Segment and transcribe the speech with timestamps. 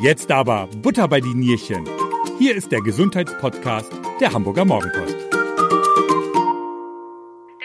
[0.00, 1.84] Jetzt aber Butter bei die Nierchen.
[2.38, 5.12] Hier ist der Gesundheitspodcast der Hamburger Morgenpost.
[5.12, 5.18] Der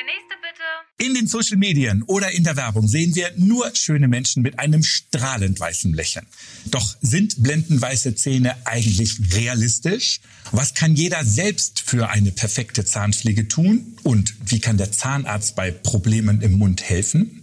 [0.04, 0.64] nächste bitte.
[0.98, 4.82] In den Social Medien oder in der Werbung sehen wir nur schöne Menschen mit einem
[4.82, 6.26] strahlend weißen Lächeln.
[6.66, 10.20] Doch sind blendenweiße Zähne eigentlich realistisch?
[10.52, 13.96] Was kann jeder selbst für eine perfekte Zahnpflege tun?
[14.02, 17.43] Und wie kann der Zahnarzt bei Problemen im Mund helfen?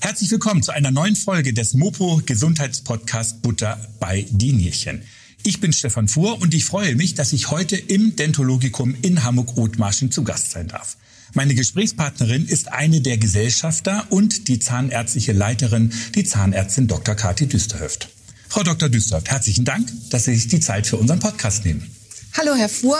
[0.00, 5.02] Herzlich willkommen zu einer neuen Folge des Mopo Gesundheitspodcast Butter bei Dienierchen.
[5.42, 10.10] Ich bin Stefan Fuhr und ich freue mich, dass ich heute im Dentologikum in Hamburg-Othmarschen
[10.10, 10.96] zu Gast sein darf.
[11.32, 17.14] Meine Gesprächspartnerin ist eine der Gesellschafter und die zahnärztliche Leiterin, die Zahnärztin Dr.
[17.14, 18.08] Kathi Düsterhöft.
[18.48, 18.88] Frau Dr.
[18.88, 21.90] Düsterhöft, herzlichen Dank, dass Sie sich die Zeit für unseren Podcast nehmen.
[22.34, 22.98] Hallo, Herr Fuhr.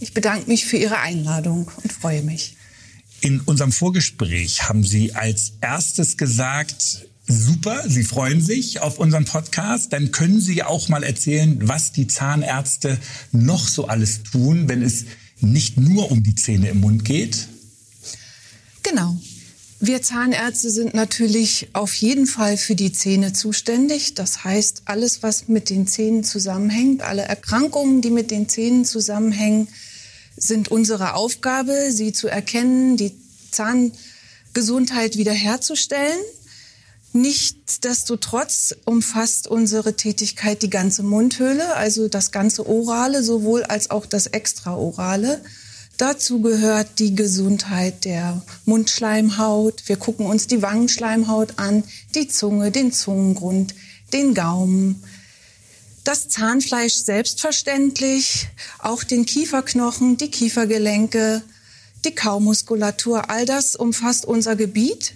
[0.00, 2.56] Ich bedanke mich für Ihre Einladung und freue mich.
[3.24, 9.94] In unserem Vorgespräch haben Sie als erstes gesagt, super, Sie freuen sich auf unseren Podcast.
[9.94, 12.98] Dann können Sie auch mal erzählen, was die Zahnärzte
[13.32, 15.06] noch so alles tun, wenn es
[15.40, 17.48] nicht nur um die Zähne im Mund geht.
[18.82, 19.16] Genau.
[19.80, 24.12] Wir Zahnärzte sind natürlich auf jeden Fall für die Zähne zuständig.
[24.12, 29.68] Das heißt, alles, was mit den Zähnen zusammenhängt, alle Erkrankungen, die mit den Zähnen zusammenhängen,
[30.36, 33.12] sind unsere Aufgabe, sie zu erkennen, die
[33.50, 36.18] Zahngesundheit wiederherzustellen.
[37.12, 44.26] Nichtsdestotrotz umfasst unsere Tätigkeit die ganze Mundhöhle, also das ganze Orale sowohl als auch das
[44.26, 45.40] Extraorale.
[45.96, 49.84] Dazu gehört die Gesundheit der Mundschleimhaut.
[49.86, 51.84] Wir gucken uns die Wangenschleimhaut an,
[52.16, 53.76] die Zunge, den Zungengrund,
[54.12, 55.00] den Gaumen,
[56.04, 61.42] das Zahnfleisch selbstverständlich, auch den Kieferknochen, die Kiefergelenke,
[62.04, 63.30] die Kaumuskulatur.
[63.30, 65.14] All das umfasst unser Gebiet.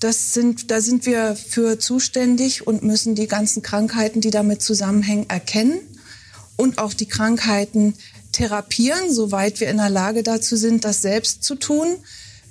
[0.00, 5.30] Das sind, da sind wir für zuständig und müssen die ganzen Krankheiten, die damit zusammenhängen,
[5.30, 5.78] erkennen
[6.56, 7.94] und auch die Krankheiten
[8.32, 11.96] therapieren, soweit wir in der Lage dazu sind, das selbst zu tun.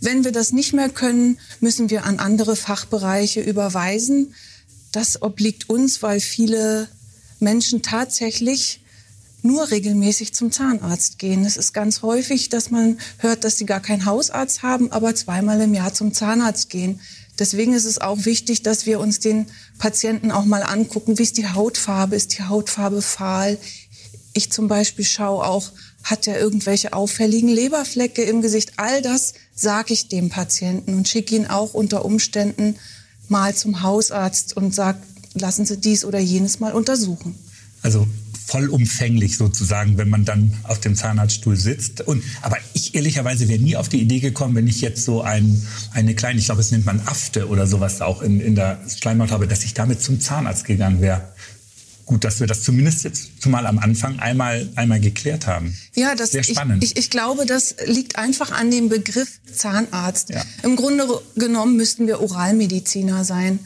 [0.01, 4.33] Wenn wir das nicht mehr können, müssen wir an andere Fachbereiche überweisen.
[4.91, 6.87] Das obliegt uns, weil viele
[7.39, 8.81] Menschen tatsächlich
[9.41, 11.45] nur regelmäßig zum Zahnarzt gehen.
[11.45, 15.61] Es ist ganz häufig, dass man hört, dass sie gar keinen Hausarzt haben, aber zweimal
[15.61, 16.99] im Jahr zum Zahnarzt gehen.
[17.37, 19.45] Deswegen ist es auch wichtig, dass wir uns den
[19.77, 23.57] Patienten auch mal angucken, wie ist die Hautfarbe, ist die Hautfarbe fahl.
[24.33, 25.71] Ich zum Beispiel schaue auch,
[26.03, 28.73] hat er irgendwelche auffälligen Leberflecke im Gesicht.
[28.77, 32.75] All das sage ich dem Patienten und schicke ihn auch unter Umständen
[33.27, 34.99] mal zum Hausarzt und sage,
[35.35, 37.35] lassen Sie dies oder jenes mal untersuchen.
[37.81, 38.07] Also
[38.45, 42.01] vollumfänglich sozusagen, wenn man dann auf dem Zahnarztstuhl sitzt.
[42.01, 45.61] Und, aber ich ehrlicherweise wäre nie auf die Idee gekommen, wenn ich jetzt so ein,
[45.91, 49.31] eine kleine, ich glaube, es nennt man Afte oder sowas auch in, in der Schleimhaut
[49.31, 51.33] habe, dass ich damit zum Zahnarzt gegangen wäre.
[52.05, 55.75] Gut, dass wir das zumindest jetzt zumal am Anfang einmal, einmal geklärt haben.
[55.95, 56.83] Ja, das Sehr spannend.
[56.83, 60.29] Ich, ich, ich glaube, das liegt einfach an dem Begriff Zahnarzt.
[60.29, 60.43] Ja.
[60.61, 63.59] Im Grunde genommen müssten wir Oralmediziner sein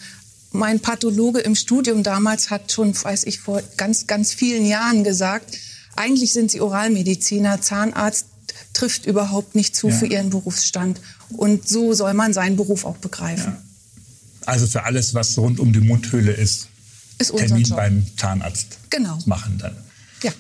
[0.52, 5.58] mein Pathologe im Studium damals hat schon, weiß ich, vor ganz, ganz vielen Jahren gesagt,
[5.96, 8.26] eigentlich sind Sie Oralmediziner, Zahnarzt
[8.74, 9.96] trifft überhaupt nicht zu ja.
[9.96, 11.02] für Ihren Berufsstand.
[11.30, 13.54] Und so soll man seinen Beruf auch begreifen.
[13.54, 13.62] Ja.
[14.46, 16.68] Also für alles, was rund um die Mundhöhle ist,
[17.20, 17.78] ist Termin Job.
[17.78, 19.20] beim Zahnarzt genau.
[19.26, 19.76] machen dann.
[20.24, 20.32] Ja.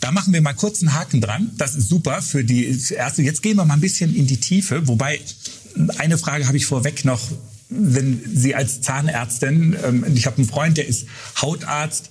[0.00, 1.50] Da machen wir mal kurz einen Haken dran.
[1.58, 3.22] Das ist super für die erste.
[3.22, 4.88] Jetzt gehen wir mal ein bisschen in die Tiefe.
[4.88, 5.20] Wobei,
[5.98, 7.20] eine Frage habe ich vorweg noch
[7.70, 11.06] wenn Sie als Zahnärztin, ähm, ich habe einen Freund, der ist
[11.40, 12.08] Hautarzt,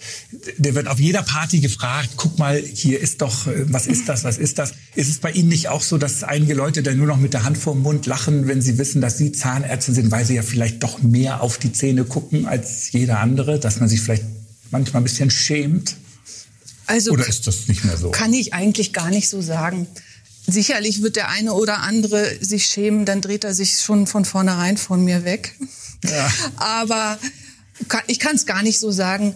[0.57, 4.23] der wird auf jeder Party gefragt, guck mal, hier ist doch, äh, was ist das,
[4.23, 4.73] was ist das?
[4.94, 7.44] Ist es bei Ihnen nicht auch so, dass einige Leute dann nur noch mit der
[7.44, 10.44] Hand vor dem Mund lachen, wenn sie wissen, dass Sie Zahnärztin sind, weil sie ja
[10.44, 14.25] vielleicht doch mehr auf die Zähne gucken als jeder andere, dass man sich vielleicht
[14.69, 15.96] manchmal ein bisschen schämt?
[16.85, 18.12] Also, Oder ist das nicht mehr so?
[18.12, 19.88] Kann ich eigentlich gar nicht so sagen.
[20.47, 24.78] Sicherlich wird der eine oder andere sich schämen, dann dreht er sich schon von vornherein
[24.78, 25.56] von mir weg.
[26.03, 26.31] Ja.
[26.56, 27.19] Aber
[28.08, 29.35] ich kann es gar nicht so sagen.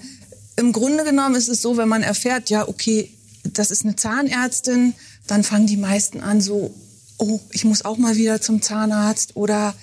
[0.55, 3.11] Im Grunde genommen ist es so, wenn man erfährt, ja, okay,
[3.43, 4.93] das ist eine Zahnärztin,
[5.27, 6.73] dann fangen die meisten an so,
[7.17, 9.75] oh, ich muss auch mal wieder zum Zahnarzt oder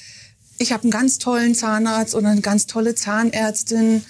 [0.59, 4.03] ich habe einen ganz tollen Zahnarzt oder eine ganz tolle Zahnärztin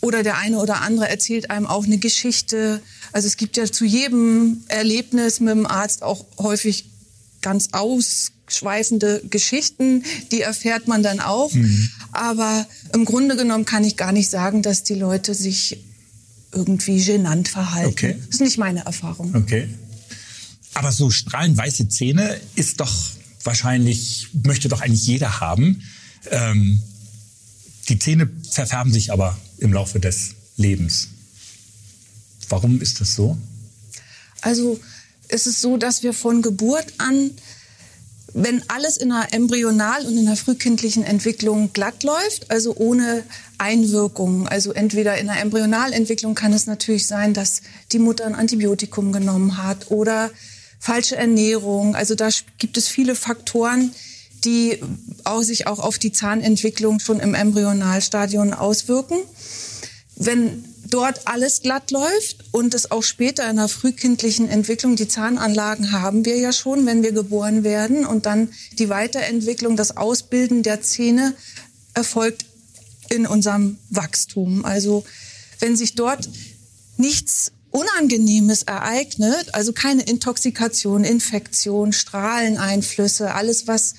[0.00, 2.82] oder der eine oder andere erzählt einem auch eine Geschichte.
[3.12, 6.90] Also es gibt ja zu jedem Erlebnis mit dem Arzt auch häufig
[7.42, 11.52] ganz ausschweifende Geschichten, die erfährt man dann auch.
[11.52, 11.90] Mhm.
[12.12, 15.78] Aber im Grunde genommen kann ich gar nicht sagen, dass die Leute sich
[16.52, 17.90] irgendwie genannt verhalten.
[17.90, 18.16] Okay.
[18.18, 19.34] Das ist nicht meine Erfahrung.
[19.34, 19.68] Okay.
[20.74, 22.92] Aber so strahlend weiße Zähne ist doch
[23.44, 25.82] wahrscheinlich, möchte doch eigentlich jeder haben.
[26.30, 26.82] Ähm,
[27.88, 31.08] die Zähne verfärben sich aber im Laufe des Lebens.
[32.48, 33.36] Warum ist das so?
[34.42, 34.78] Also
[35.28, 37.30] es ist so, dass wir von Geburt an,
[38.32, 43.24] wenn alles in der Embryonal- und in der frühkindlichen Entwicklung glatt läuft, also ohne
[43.58, 47.62] Einwirkungen, also entweder in der Embryonalentwicklung kann es natürlich sein, dass
[47.92, 50.30] die Mutter ein Antibiotikum genommen hat oder
[50.78, 51.96] falsche Ernährung.
[51.96, 52.28] Also da
[52.58, 53.92] gibt es viele Faktoren,
[54.44, 54.80] die
[55.24, 59.18] auch sich auch auf die Zahnentwicklung schon im Embryonalstadion auswirken.
[60.14, 65.92] Wenn dort alles glatt läuft und es auch später in der frühkindlichen Entwicklung, die Zahnanlagen
[65.92, 70.80] haben wir ja schon, wenn wir geboren werden und dann die Weiterentwicklung, das Ausbilden der
[70.82, 71.34] Zähne
[71.94, 72.44] erfolgt
[73.08, 74.64] in unserem Wachstum.
[74.64, 75.04] Also
[75.58, 76.28] wenn sich dort
[76.96, 83.94] nichts Unangenehmes ereignet, also keine Intoxikation, Infektion, Strahleneinflüsse, alles was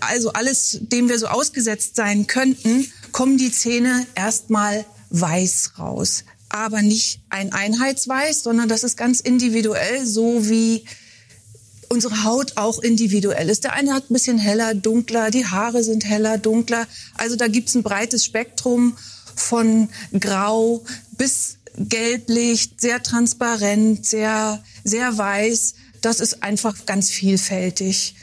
[0.00, 6.24] also alles, dem wir so ausgesetzt sein könnten, kommen die Zähne erstmal weiß raus.
[6.48, 10.84] Aber nicht ein Einheitsweiß, sondern das ist ganz individuell, so wie
[11.88, 13.64] unsere Haut auch individuell ist.
[13.64, 16.86] Der eine hat ein bisschen heller, dunkler, die Haare sind heller, dunkler.
[17.16, 18.96] Also da gibt's ein breites Spektrum
[19.34, 20.84] von grau
[21.16, 25.74] bis gelblicht, sehr transparent, sehr, sehr weiß.
[26.00, 28.14] Das ist einfach ganz vielfältig.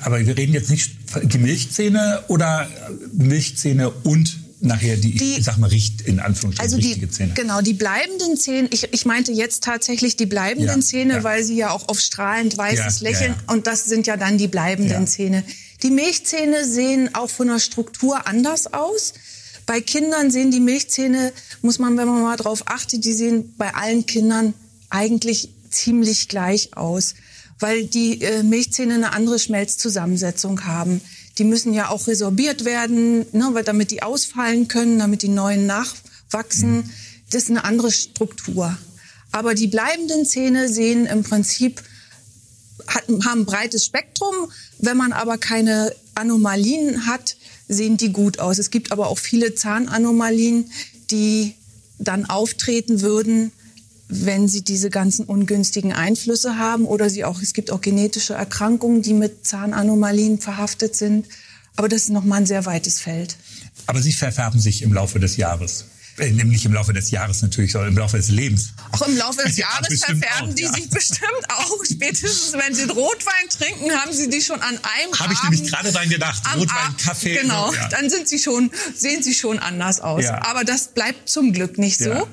[0.00, 0.92] Aber wir reden jetzt nicht
[1.24, 2.68] die Milchzähne oder
[3.12, 7.34] Milchzähne und nachher die, die ich sag mal, richt, in Anführungsstrichen also richtige die, Zähne.
[7.34, 11.24] Genau, die bleibenden Zähne, ich, ich meinte jetzt tatsächlich die bleibenden ja, Zähne, ja.
[11.24, 14.48] weil sie ja auch auf strahlend weißes ja, Lächeln und das sind ja dann die
[14.48, 15.44] bleibenden Zähne.
[15.82, 19.14] Die Milchzähne sehen auch von der Struktur anders aus.
[19.64, 21.32] Bei Kindern sehen die Milchzähne,
[21.62, 24.54] muss man, wenn man mal drauf achtet, die sehen bei allen Kindern
[24.90, 27.14] eigentlich ziemlich gleich aus,
[27.58, 31.00] weil die äh, Milchzähne eine andere Schmelzzusammensetzung haben.
[31.38, 35.66] Die müssen ja auch resorbiert werden, ne, weil damit die ausfallen können, damit die neuen
[35.66, 36.78] nachwachsen.
[36.78, 36.90] Mhm.
[37.30, 38.76] Das ist eine andere Struktur.
[39.32, 41.82] Aber die bleibenden Zähne sehen im Prinzip,
[42.88, 44.34] haben ein breites Spektrum.
[44.78, 47.36] Wenn man aber keine Anomalien hat,
[47.68, 48.58] sehen die gut aus.
[48.58, 50.70] Es gibt aber auch viele Zahnanomalien,
[51.10, 51.54] die
[51.98, 53.52] dann auftreten würden,
[54.08, 59.02] wenn sie diese ganzen ungünstigen Einflüsse haben oder sie auch, es gibt auch genetische Erkrankungen,
[59.02, 61.26] die mit Zahnanomalien verhaftet sind.
[61.76, 63.36] Aber das ist nochmal ein sehr weites Feld.
[63.86, 65.84] Aber sie verfärben sich im Laufe des Jahres.
[66.18, 68.72] Äh, nämlich im Laufe des Jahres natürlich, sondern im Laufe des Lebens.
[68.92, 70.72] Auch im Laufe des Jahres ja, verfärben auch, die ja.
[70.72, 71.84] sich bestimmt auch.
[71.84, 75.92] Spätestens, wenn sie Rotwein trinken, haben sie die schon an einem Habe ich nämlich gerade
[75.92, 76.42] dran gedacht.
[76.56, 77.34] Rotwein, Kaffee.
[77.34, 77.88] Genau, ja.
[77.88, 80.24] dann sind sie schon, sehen sie schon anders aus.
[80.26, 82.26] Aber das bleibt zum Glück nicht so.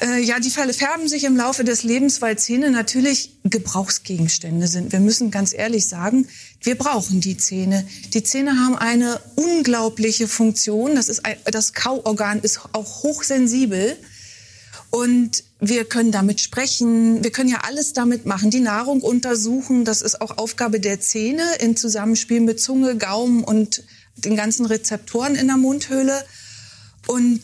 [0.00, 4.92] Äh, ja, die färben sich im Laufe des Lebens, weil Zähne natürlich Gebrauchsgegenstände sind.
[4.92, 6.26] Wir müssen ganz ehrlich sagen,
[6.62, 7.86] wir brauchen die Zähne.
[8.14, 10.94] Die Zähne haben eine unglaubliche Funktion.
[10.94, 13.96] Das, ist ein, das Kauorgan ist auch hochsensibel.
[14.88, 19.84] Und wir können damit sprechen, wir können ja alles damit machen, die Nahrung untersuchen.
[19.84, 23.84] Das ist auch Aufgabe der Zähne in Zusammenspiel mit Zunge, Gaumen und
[24.16, 26.24] den ganzen Rezeptoren in der Mundhöhle.
[27.06, 27.40] Und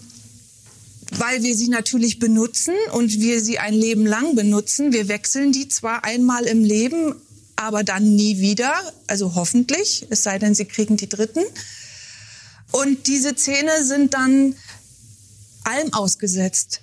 [1.12, 4.92] weil wir sie natürlich benutzen und wir sie ein Leben lang benutzen.
[4.92, 7.14] Wir wechseln die zwar einmal im Leben,
[7.54, 8.74] aber dann nie wieder,
[9.06, 11.44] also hoffentlich, es sei denn, sie kriegen die dritten.
[12.72, 14.54] Und diese Zähne sind dann
[15.64, 16.82] allem ausgesetzt.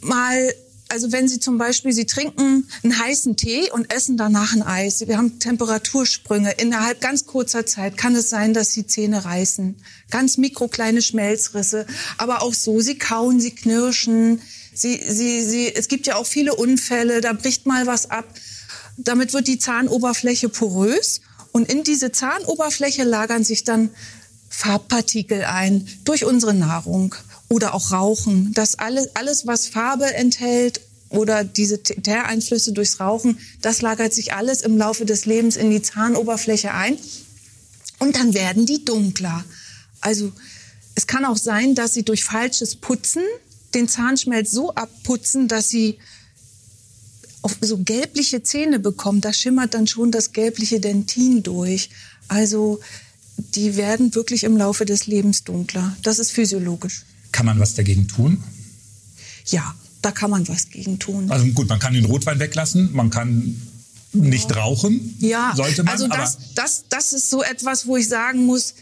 [0.00, 0.54] Mal
[0.90, 5.06] also wenn Sie zum Beispiel, Sie trinken einen heißen Tee und essen danach ein Eis.
[5.06, 6.52] Wir haben Temperatursprünge.
[6.58, 9.76] Innerhalb ganz kurzer Zeit kann es sein, dass Sie Zähne reißen.
[10.10, 11.86] Ganz mikrokleine Schmelzrisse.
[12.18, 14.42] Aber auch so, Sie kauen, Sie knirschen.
[14.74, 18.26] Sie, Sie, Sie, es gibt ja auch viele Unfälle, da bricht mal was ab.
[18.96, 21.20] Damit wird die Zahnoberfläche porös.
[21.52, 23.90] Und in diese Zahnoberfläche lagern sich dann
[24.48, 27.14] Farbpartikel ein durch unsere Nahrung
[27.50, 28.52] oder auch Rauchen.
[28.54, 30.80] Das alles, alles, was Farbe enthält
[31.10, 35.82] oder diese Teereinflüsse durchs Rauchen, das lagert sich alles im Laufe des Lebens in die
[35.82, 36.96] Zahnoberfläche ein
[37.98, 39.44] und dann werden die dunkler.
[40.00, 40.32] Also
[40.94, 43.22] es kann auch sein, dass sie durch falsches Putzen
[43.74, 45.98] den Zahnschmelz so abputzen, dass sie
[47.60, 49.20] so gelbliche Zähne bekommen.
[49.20, 51.90] Da schimmert dann schon das gelbliche Dentin durch.
[52.28, 52.80] Also
[53.54, 55.96] die werden wirklich im Laufe des Lebens dunkler.
[56.02, 57.04] Das ist physiologisch.
[57.32, 58.42] Kann man was dagegen tun?
[59.46, 61.30] Ja, da kann man was gegen tun.
[61.30, 63.60] Also gut, man kann den Rotwein weglassen, man kann
[64.12, 65.16] nicht rauchen.
[65.20, 65.92] Ja, sollte man.
[65.92, 68.74] Also das, das, das ist so etwas, wo ich sagen muss,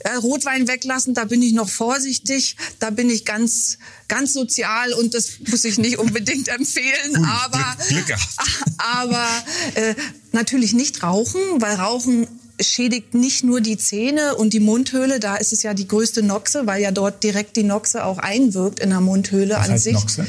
[0.00, 5.14] äh, Rotwein weglassen, da bin ich noch vorsichtig, da bin ich ganz, ganz sozial und
[5.14, 7.14] das muss ich nicht unbedingt empfehlen.
[7.14, 8.18] Gut, aber Glück, Glück
[8.78, 9.26] aber
[9.74, 9.94] äh,
[10.32, 12.26] natürlich nicht rauchen, weil Rauchen
[12.60, 16.66] schädigt nicht nur die Zähne und die Mundhöhle, da ist es ja die größte Noxe,
[16.66, 19.92] weil ja dort direkt die Noxe auch einwirkt in der Mundhöhle Was an heißt sich.
[19.94, 20.26] Noxe?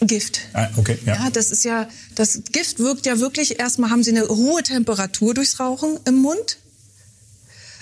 [0.00, 0.40] Gift.
[0.52, 1.14] Ah, okay, ja.
[1.14, 5.32] Ja, das ist ja, das Gift wirkt ja wirklich, erstmal haben sie eine hohe Temperatur
[5.32, 6.58] durchs Rauchen im Mund.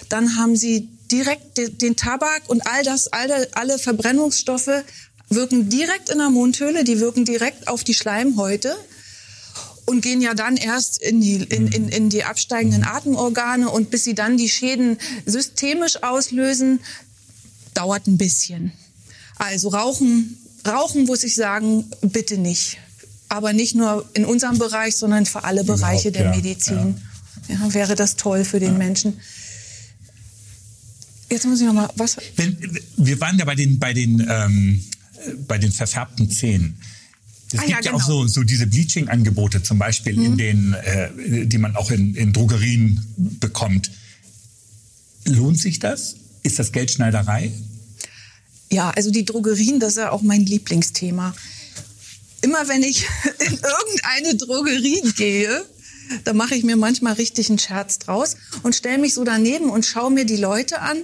[0.08, 4.70] Dann haben sie direkt de- den Tabak und all das, alle, alle Verbrennungsstoffe
[5.28, 8.76] wirken direkt in der Mundhöhle, die wirken direkt auf die Schleimhäute
[9.86, 14.04] und gehen ja dann erst in die, in, in, in die absteigenden Atemorgane und bis
[14.04, 16.80] sie dann die Schäden systemisch auslösen,
[17.74, 18.72] dauert ein bisschen.
[19.36, 22.78] Also Rauchen, Rauchen muss ich sagen, bitte nicht.
[23.28, 27.00] Aber nicht nur in unserem Bereich, sondern für alle Bereiche der ja, Medizin.
[27.48, 27.74] Ja.
[27.74, 29.20] wäre das toll für den Menschen.
[31.30, 32.16] Jetzt muss ich noch mal was.
[32.36, 32.56] Wenn,
[32.96, 34.84] wir waren ja bei den, bei den, ähm,
[35.48, 36.78] bei den verfärbten Zähnen.
[37.54, 38.23] Es Ah, gibt ja, ja, auch genau.
[38.23, 43.00] so, so diese Bleaching-Angebote zum Beispiel, in den, äh, die man auch in, in Drogerien
[43.16, 43.90] bekommt.
[45.26, 46.16] Lohnt sich das?
[46.42, 47.52] Ist das Geldschneiderei?
[48.70, 51.34] Ja, also die Drogerien, das ist ja auch mein Lieblingsthema.
[52.42, 53.06] Immer wenn ich
[53.38, 55.64] in irgendeine Drogerie gehe,
[56.25, 59.87] da mache ich mir manchmal richtig einen Scherz draus und stelle mich so daneben und
[59.87, 60.96] schaue mir die Leute an,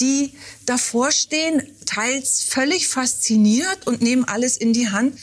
[0.00, 0.32] die
[0.66, 5.18] davor stehen, teils völlig fasziniert und nehmen alles in die Hand.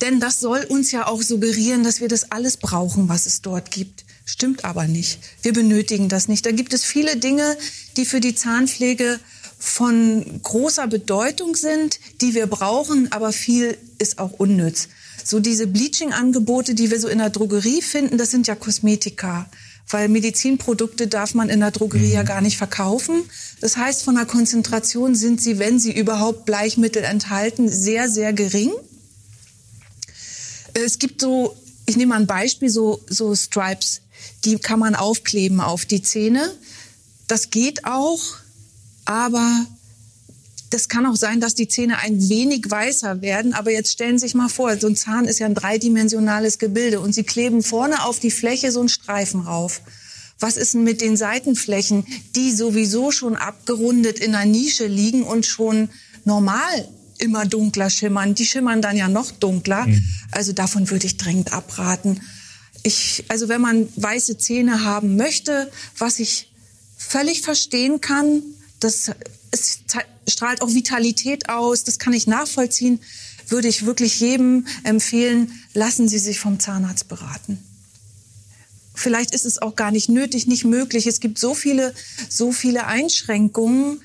[0.00, 3.70] Denn das soll uns ja auch suggerieren, dass wir das alles brauchen, was es dort
[3.70, 4.04] gibt.
[4.24, 5.18] Stimmt aber nicht.
[5.42, 6.46] Wir benötigen das nicht.
[6.46, 7.56] Da gibt es viele Dinge,
[7.96, 9.18] die für die Zahnpflege
[9.58, 14.88] von großer Bedeutung sind, die wir brauchen, aber viel ist auch unnütz.
[15.24, 19.48] So diese Bleaching-Angebote, die wir so in der Drogerie finden, das sind ja Kosmetika.
[19.90, 23.22] Weil Medizinprodukte darf man in der Drogerie ja gar nicht verkaufen.
[23.60, 28.70] Das heißt, von der Konzentration sind sie, wenn sie überhaupt Bleichmittel enthalten, sehr, sehr gering.
[30.84, 31.56] Es gibt so,
[31.86, 34.00] ich nehme mal ein Beispiel, so, so Stripes,
[34.44, 36.50] die kann man aufkleben auf die Zähne.
[37.26, 38.20] Das geht auch,
[39.04, 39.66] aber
[40.70, 43.54] das kann auch sein, dass die Zähne ein wenig weißer werden.
[43.54, 47.00] Aber jetzt stellen Sie sich mal vor, so ein Zahn ist ja ein dreidimensionales Gebilde
[47.00, 49.80] und Sie kleben vorne auf die Fläche so einen Streifen rauf.
[50.40, 52.06] Was ist denn mit den Seitenflächen,
[52.36, 55.88] die sowieso schon abgerundet in einer Nische liegen und schon
[56.24, 58.34] normal immer dunkler schimmern?
[58.34, 59.86] Die schimmern dann ja noch dunkler.
[60.30, 62.20] Also davon würde ich dringend abraten.
[62.82, 66.50] Ich, also wenn man weiße Zähne haben möchte, was ich
[66.96, 68.42] völlig verstehen kann,
[68.80, 69.10] das
[69.50, 69.80] es
[70.26, 73.00] strahlt auch Vitalität aus, das kann ich nachvollziehen,
[73.48, 77.58] würde ich wirklich jedem empfehlen, lassen Sie sich vom Zahnarzt beraten.
[78.94, 81.06] Vielleicht ist es auch gar nicht nötig, nicht möglich.
[81.06, 81.94] Es gibt so viele,
[82.28, 84.02] so viele Einschränkungen,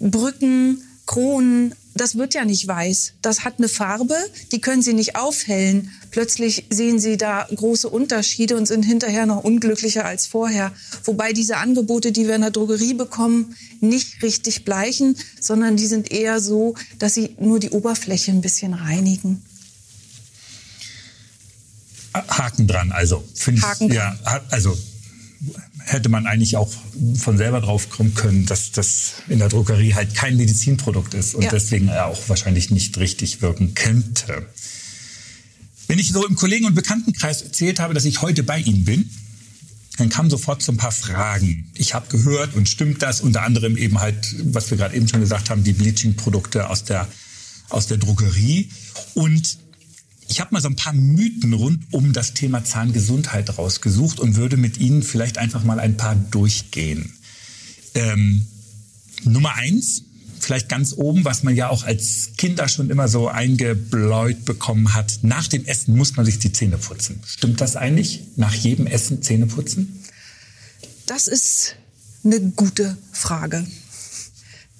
[0.00, 3.14] Brücken, Kronen, das wird ja nicht weiß.
[3.22, 4.14] Das hat eine Farbe,
[4.52, 5.90] die können Sie nicht aufhellen.
[6.10, 10.72] Plötzlich sehen Sie da große Unterschiede und sind hinterher noch unglücklicher als vorher.
[11.04, 16.10] Wobei diese Angebote, die wir in der Drogerie bekommen, nicht richtig bleichen, sondern die sind
[16.10, 19.42] eher so, dass sie nur die Oberfläche ein bisschen reinigen.
[22.14, 23.22] Haken dran, also.
[23.34, 24.76] Ich, Haken ja, ha- also
[25.86, 26.70] hätte man eigentlich auch
[27.16, 31.42] von selber drauf kommen können, dass das in der Drogerie halt kein Medizinprodukt ist und
[31.44, 31.50] Ja.
[31.50, 34.46] deswegen er auch wahrscheinlich nicht richtig wirken könnte.
[35.86, 39.08] Wenn ich so im Kollegen- und Bekanntenkreis erzählt habe, dass ich heute bei Ihnen bin,
[39.98, 41.70] dann kamen sofort so ein paar Fragen.
[41.74, 43.20] Ich habe gehört und stimmt das?
[43.20, 47.06] Unter anderem eben halt, was wir gerade eben schon gesagt haben, die Bleaching-Produkte aus der,
[47.68, 48.68] aus der Drogerie.
[49.14, 49.56] Und
[50.28, 54.56] ich habe mal so ein paar Mythen rund um das Thema Zahngesundheit rausgesucht und würde
[54.56, 57.12] mit Ihnen vielleicht einfach mal ein paar durchgehen.
[57.94, 58.46] Ähm,
[59.24, 60.02] Nummer eins,
[60.40, 65.20] vielleicht ganz oben, was man ja auch als Kinder schon immer so eingebläut bekommen hat.
[65.22, 67.20] Nach dem Essen muss man sich die Zähne putzen.
[67.26, 68.22] Stimmt das eigentlich?
[68.36, 70.04] Nach jedem Essen Zähne putzen?
[71.06, 71.76] Das ist
[72.24, 73.66] eine gute Frage.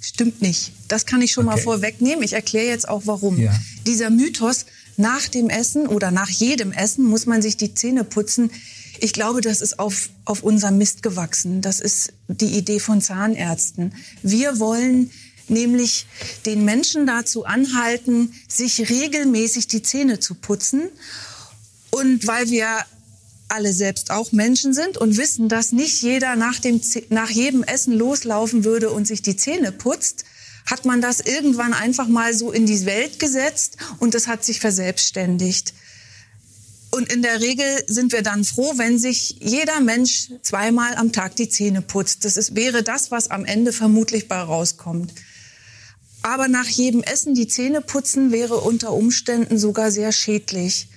[0.00, 0.72] Stimmt nicht.
[0.88, 1.62] Das kann ich schon mal Okay.
[1.62, 2.22] vorwegnehmen.
[2.22, 3.40] Ich erkläre jetzt auch warum.
[3.40, 3.58] Ja.
[3.86, 8.50] Dieser Mythos, nach dem Essen oder nach jedem Essen muss man sich die Zähne putzen.
[8.98, 11.60] Ich glaube, das ist auf, auf unserem Mist gewachsen.
[11.60, 13.94] Das ist die Idee von Zahnärzten.
[14.22, 15.10] Wir wollen
[15.48, 16.06] nämlich
[16.44, 20.88] den Menschen dazu anhalten, sich regelmäßig die Zähne zu putzen.
[21.90, 22.66] Und weil wir
[23.48, 27.92] alle selbst auch Menschen sind und wissen, dass nicht jeder nach, dem, nach jedem Essen
[27.92, 30.24] loslaufen würde und sich die Zähne putzt,
[30.66, 34.60] hat man das irgendwann einfach mal so in die Welt gesetzt und es hat sich
[34.60, 35.72] verselbstständigt.
[36.90, 41.36] Und in der Regel sind wir dann froh, wenn sich jeder Mensch zweimal am Tag
[41.36, 42.24] die Zähne putzt.
[42.24, 45.12] Das ist, wäre das, was am Ende vermutlich bei rauskommt.
[46.22, 50.88] Aber nach jedem Essen die Zähne putzen wäre unter Umständen sogar sehr schädlich.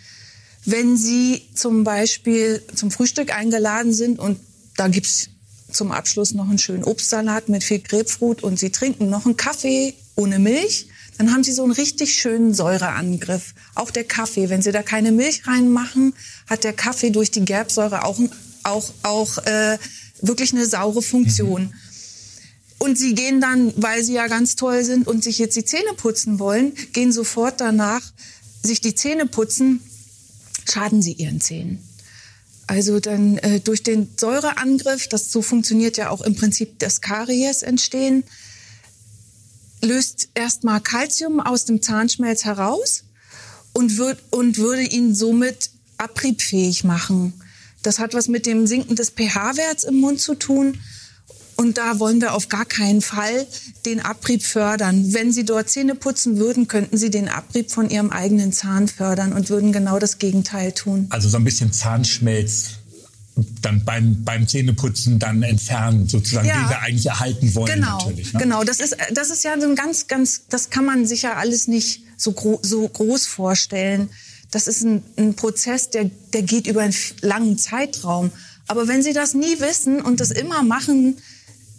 [0.65, 4.39] Wenn Sie zum Beispiel zum Frühstück eingeladen sind und
[4.77, 5.29] da gibt's
[5.71, 9.93] zum Abschluss noch einen schönen Obstsalat mit viel Grapefruit und Sie trinken noch einen Kaffee
[10.15, 13.53] ohne Milch, dann haben Sie so einen richtig schönen Säureangriff.
[13.75, 16.13] Auch der Kaffee, wenn Sie da keine Milch reinmachen,
[16.49, 18.19] hat der Kaffee durch die Gerbsäure auch,
[18.63, 19.77] auch, auch äh,
[20.21, 21.63] wirklich eine saure Funktion.
[21.63, 21.73] Mhm.
[22.79, 25.93] Und sie gehen dann, weil sie ja ganz toll sind und sich jetzt die Zähne
[25.97, 28.01] putzen wollen, gehen sofort danach
[28.63, 29.81] sich die Zähne putzen,
[30.69, 31.88] schaden sie ihren Zähnen.
[32.69, 37.63] Also dann äh, durch den Säureangriff, das so funktioniert ja auch im Prinzip das Karies
[37.63, 38.23] entstehen,
[39.81, 43.05] löst erstmal Kalzium aus dem Zahnschmelz heraus
[43.73, 47.33] und, wird, und würde ihn somit abriebfähig machen.
[47.81, 50.79] Das hat was mit dem Sinken des pH-Werts im Mund zu tun.
[51.59, 53.45] Und da wollen wir auf gar keinen Fall
[53.85, 55.13] den Abrieb fördern.
[55.13, 59.33] Wenn Sie dort Zähne putzen würden, könnten Sie den Abrieb von Ihrem eigenen Zahn fördern
[59.33, 61.07] und würden genau das Gegenteil tun.
[61.09, 62.77] Also so ein bisschen Zahnschmelz
[63.61, 67.73] dann beim, beim Zähneputzen dann entfernen, sozusagen, ja, den wir eigentlich erhalten wollen.
[67.73, 68.39] Genau, natürlich, ne?
[68.39, 68.63] genau.
[68.63, 71.67] Das ist, das ist ja so ein ganz, ganz, das kann man sich ja alles
[71.67, 74.09] nicht so, gro so groß vorstellen.
[74.51, 78.31] Das ist ein, ein Prozess, der, der geht über einen langen Zeitraum.
[78.67, 81.17] Aber wenn Sie das nie wissen und das immer machen,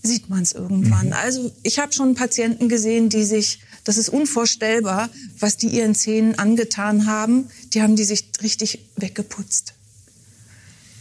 [0.02, 1.08] sieht man es irgendwann.
[1.08, 1.12] Mhm.
[1.12, 6.38] Also ich habe schon Patienten gesehen, die sich, das ist unvorstellbar, was die ihren Zähnen
[6.38, 7.48] angetan haben.
[7.72, 9.74] Die haben die sich richtig weggeputzt.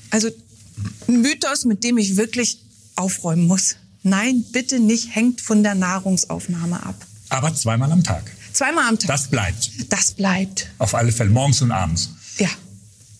[0.09, 0.29] Also
[1.07, 2.61] ein Mythos, mit dem ich wirklich
[2.95, 3.75] aufräumen muss.
[4.03, 6.95] Nein, bitte nicht, hängt von der Nahrungsaufnahme ab.
[7.29, 8.31] Aber zweimal am Tag.
[8.53, 9.07] Zweimal am Tag.
[9.07, 9.69] Das bleibt.
[9.89, 10.71] Das bleibt.
[10.77, 12.09] Auf alle Fälle, morgens und abends.
[12.37, 12.49] Ja,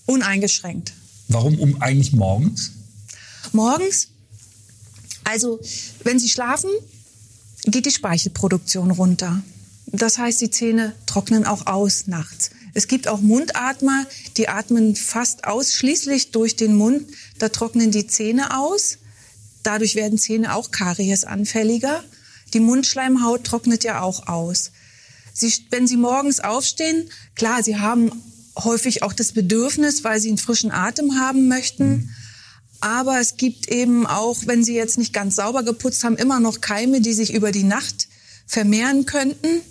[0.06, 0.94] uneingeschränkt.
[1.28, 2.72] Warum um eigentlich morgens?
[3.52, 4.09] Morgens
[5.30, 5.60] also,
[6.04, 6.72] wenn Sie schlafen,
[7.66, 9.44] geht die Speichelproduktion runter.
[9.86, 12.52] Das heißt, die Zähne trocknen auch aus nachts.
[12.74, 14.06] Es gibt auch Mundatmer,
[14.38, 17.08] die atmen fast ausschließlich durch den Mund.
[17.40, 18.98] Da trocknen die Zähne aus.
[19.64, 22.04] Dadurch werden Zähne auch kariesanfälliger.
[22.54, 24.72] Die Mundschleimhaut trocknet ja auch aus.
[25.34, 28.12] Sie, wenn Sie morgens aufstehen, klar, Sie haben
[28.58, 32.14] häufig auch das Bedürfnis, weil Sie einen frischen Atem haben möchten.
[32.82, 36.62] Aber es gibt eben auch, wenn sie jetzt nicht ganz sauber geputzt haben, immer noch
[36.62, 38.08] Keime, die sich über die Nacht
[38.48, 39.62] vermehren könnten.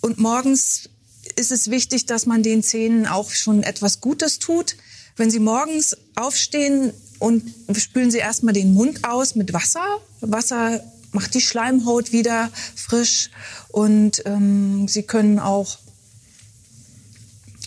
[0.00, 0.90] Und morgens
[1.36, 4.76] ist es wichtig, dass man den Zähnen auch schon etwas Gutes tut.
[5.16, 9.84] Wenn Sie morgens aufstehen und spülen Sie erstmal den Mund aus mit Wasser.
[10.20, 13.30] Wasser macht die Schleimhaut wieder frisch
[13.68, 15.78] und ähm, Sie können auch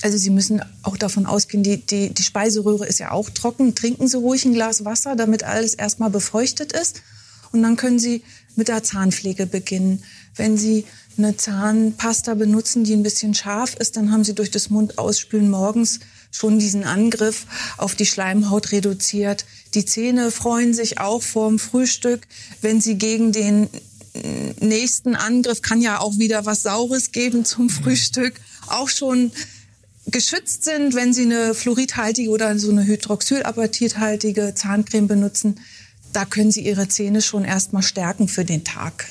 [0.01, 3.75] also Sie müssen auch davon ausgehen, die, die, die Speiseröhre ist ja auch trocken.
[3.75, 7.01] Trinken Sie ruhig ein Glas Wasser, damit alles erstmal befeuchtet ist.
[7.51, 8.23] Und dann können Sie
[8.55, 10.03] mit der Zahnpflege beginnen.
[10.35, 10.85] Wenn Sie
[11.17, 15.99] eine Zahnpasta benutzen, die ein bisschen scharf ist, dann haben Sie durch das Mundausspülen morgens
[16.29, 17.45] schon diesen Angriff
[17.77, 19.45] auf die Schleimhaut reduziert.
[19.73, 22.27] Die Zähne freuen sich auch vorm Frühstück,
[22.61, 23.69] wenn Sie gegen den
[24.59, 28.35] nächsten Angriff kann ja auch wieder was Saures geben zum Frühstück.
[28.67, 29.31] Auch schon
[30.07, 35.59] geschützt sind, wenn sie eine fluoridhaltige oder so eine hydroxylapatithaltige Zahncreme benutzen.
[36.13, 39.05] Da können sie ihre Zähne schon erstmal stärken für den Tag.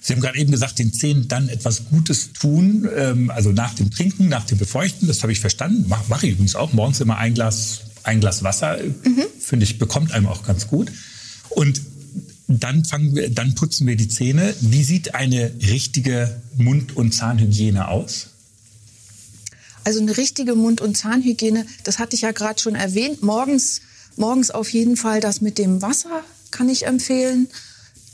[0.00, 3.90] Sie haben gerade eben gesagt, den Zähnen dann etwas Gutes tun, ähm, also nach dem
[3.90, 5.08] Trinken, nach dem Befeuchten.
[5.08, 5.88] Das habe ich verstanden.
[5.88, 8.78] Mache mach ich übrigens auch morgens immer ein Glas, ein Glas Wasser.
[8.78, 9.24] Mhm.
[9.40, 10.92] Finde ich, bekommt einem auch ganz gut.
[11.50, 11.82] Und
[12.46, 14.54] dann fangen wir, dann putzen wir die Zähne.
[14.60, 18.28] Wie sieht eine richtige Mund- und Zahnhygiene aus?
[19.86, 23.22] Also eine richtige Mund- und Zahnhygiene, das hatte ich ja gerade schon erwähnt.
[23.22, 23.82] Morgens,
[24.16, 27.46] morgens auf jeden Fall das mit dem Wasser kann ich empfehlen.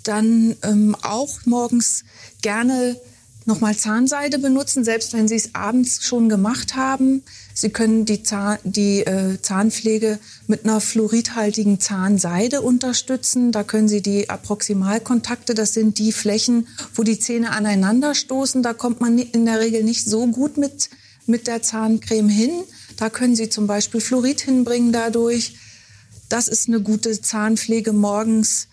[0.02, 2.04] Dann ähm, auch morgens
[2.42, 3.00] gerne
[3.46, 7.22] nochmal Zahnseide benutzen, selbst wenn Sie es abends schon gemacht haben.
[7.54, 13.50] Sie können die, Zahn, die äh, Zahnpflege mit einer fluoridhaltigen Zahnseide unterstützen.
[13.50, 18.62] Da können Sie die Approximalkontakte, das sind die Flächen, wo die Zähne aneinander stoßen.
[18.62, 20.90] Da kommt man in der Regel nicht so gut mit
[21.26, 22.50] mit der Zahncreme hin.
[22.96, 25.56] Da können Sie zum Beispiel Fluorid hinbringen dadurch.
[26.28, 28.68] Das ist eine gute Zahnpflege morgens.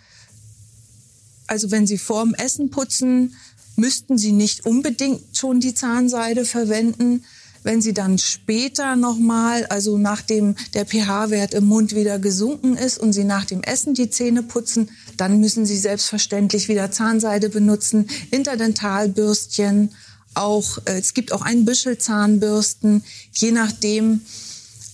[1.48, 3.36] Also wenn Sie vorm Essen putzen,
[3.76, 7.24] müssten Sie nicht unbedingt schon die Zahnseide verwenden.
[7.64, 13.12] Wenn Sie dann später nochmal, also nachdem der pH-Wert im Mund wieder gesunken ist und
[13.14, 19.90] Sie nach dem Essen die Zähne putzen, dann müssen Sie selbstverständlich wieder Zahnseide benutzen, Interdentalbürstchen
[20.40, 24.22] auch, äh, es gibt auch einen Büschelzahnbürsten, je nachdem,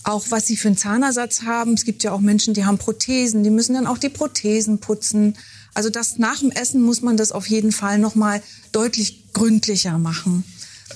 [0.04, 1.74] auch was sie für einen Zahnersatz haben.
[1.74, 5.36] Es gibt ja auch Menschen, die haben Prothesen, die müssen dann auch die Prothesen putzen.
[5.74, 9.98] Also das nach dem Essen muss man das auf jeden Fall noch mal deutlich gründlicher
[9.98, 10.44] machen.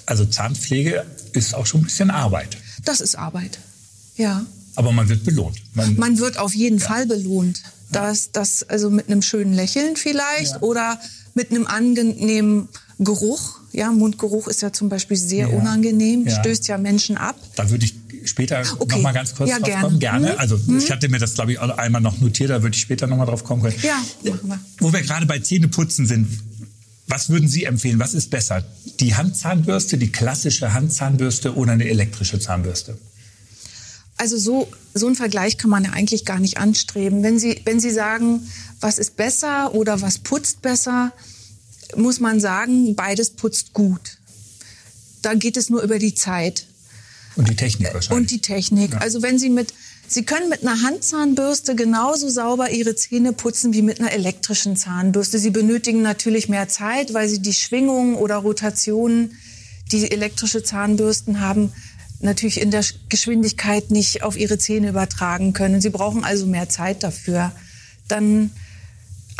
[0.07, 2.57] Also Zahnpflege ist auch schon ein bisschen Arbeit.
[2.85, 3.59] Das ist Arbeit.
[4.17, 4.45] Ja.
[4.77, 5.57] aber man wird belohnt.
[5.75, 6.87] Man, man wird auf jeden ja.
[6.87, 7.63] Fall belohnt.
[7.91, 10.61] Das, das also mit einem schönen Lächeln vielleicht ja.
[10.63, 11.01] oder
[11.35, 12.69] mit einem angenehmen
[13.05, 13.59] Geruch.
[13.73, 15.57] Ja, Mundgeruch ist ja zum Beispiel sehr ja.
[15.57, 17.37] unangenehm, stößt ja Menschen ab.
[17.57, 18.97] Da würde ich später okay.
[18.97, 19.83] noch mal ganz kurz ja, drauf gerne.
[19.83, 19.99] kommen.
[19.99, 20.33] Gerne.
[20.33, 20.39] Mhm.
[20.39, 20.79] Also mhm.
[20.79, 23.27] ich hatte mir das, glaube ich, einmal noch notiert, da würde ich später noch mal
[23.27, 23.77] drauf kommen können.
[23.83, 23.97] Ja,
[24.31, 24.61] machen wir.
[24.79, 26.29] Wo wir gerade bei Zähneputzen sind,
[27.07, 27.99] was würden Sie empfehlen?
[27.99, 28.65] Was ist besser?
[29.01, 32.99] Die Handzahnbürste, die klassische Handzahnbürste oder eine elektrische Zahnbürste?
[34.17, 37.23] Also so, so einen Vergleich kann man ja eigentlich gar nicht anstreben.
[37.23, 38.43] Wenn Sie, wenn Sie sagen,
[38.81, 41.13] was ist besser oder was putzt besser,
[41.97, 44.19] muss man sagen, beides putzt gut.
[45.23, 46.67] Da geht es nur über die Zeit.
[47.37, 48.21] Und die Technik wahrscheinlich.
[48.21, 48.93] Und die Technik.
[48.93, 48.99] Ja.
[48.99, 49.73] Also wenn Sie mit,
[50.09, 55.39] Sie können mit einer Handzahnbürste genauso sauber Ihre Zähne putzen wie mit einer elektrischen Zahnbürste.
[55.39, 59.37] Sie benötigen natürlich mehr Zeit, weil Sie die Schwingungen oder Rotationen,
[59.93, 61.73] die elektrische Zahnbürsten haben,
[62.21, 65.81] natürlich in der Geschwindigkeit nicht auf Ihre Zähne übertragen können.
[65.81, 67.53] Sie brauchen also mehr Zeit dafür.
[68.09, 68.51] Dann,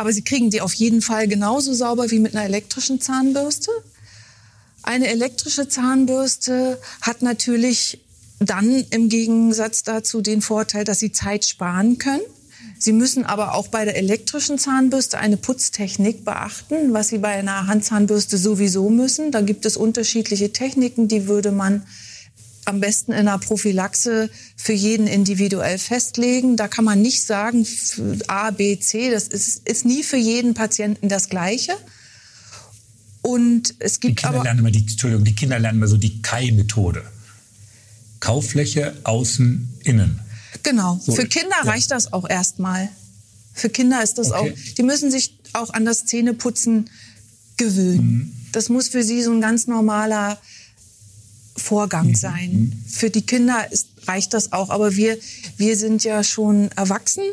[0.01, 3.71] aber Sie kriegen die auf jeden Fall genauso sauber wie mit einer elektrischen Zahnbürste.
[4.83, 8.01] Eine elektrische Zahnbürste hat natürlich
[8.39, 12.23] dann im Gegensatz dazu den Vorteil, dass Sie Zeit sparen können.
[12.79, 17.67] Sie müssen aber auch bei der elektrischen Zahnbürste eine Putztechnik beachten, was Sie bei einer
[17.67, 19.31] Handzahnbürste sowieso müssen.
[19.33, 21.83] Da gibt es unterschiedliche Techniken, die würde man
[22.65, 26.57] am besten in einer Prophylaxe für jeden individuell festlegen.
[26.57, 27.67] Da kann man nicht sagen
[28.27, 29.11] A, B, C.
[29.11, 31.73] Das ist, ist nie für jeden Patienten das Gleiche.
[33.23, 35.97] Und es gibt die Kinder aber lernen immer die, Entschuldigung, die Kinder lernen immer so
[35.97, 37.03] die Kai-Methode.
[38.21, 40.21] Kauffläche, außen, innen.
[40.63, 41.01] Genau.
[41.03, 41.71] So, Für Kinder ja.
[41.71, 42.89] reicht das auch erstmal.
[43.55, 44.53] Für Kinder ist das okay.
[44.53, 46.89] auch, die müssen sich auch an das Zähneputzen
[47.57, 48.07] gewöhnen.
[48.07, 48.33] Mhm.
[48.53, 50.39] Das muss für sie so ein ganz normaler
[51.61, 52.15] Vorgang mhm.
[52.15, 52.85] sein.
[52.89, 54.71] Für die Kinder ist, reicht das auch.
[54.71, 55.19] Aber wir,
[55.57, 57.25] wir sind ja schon erwachsen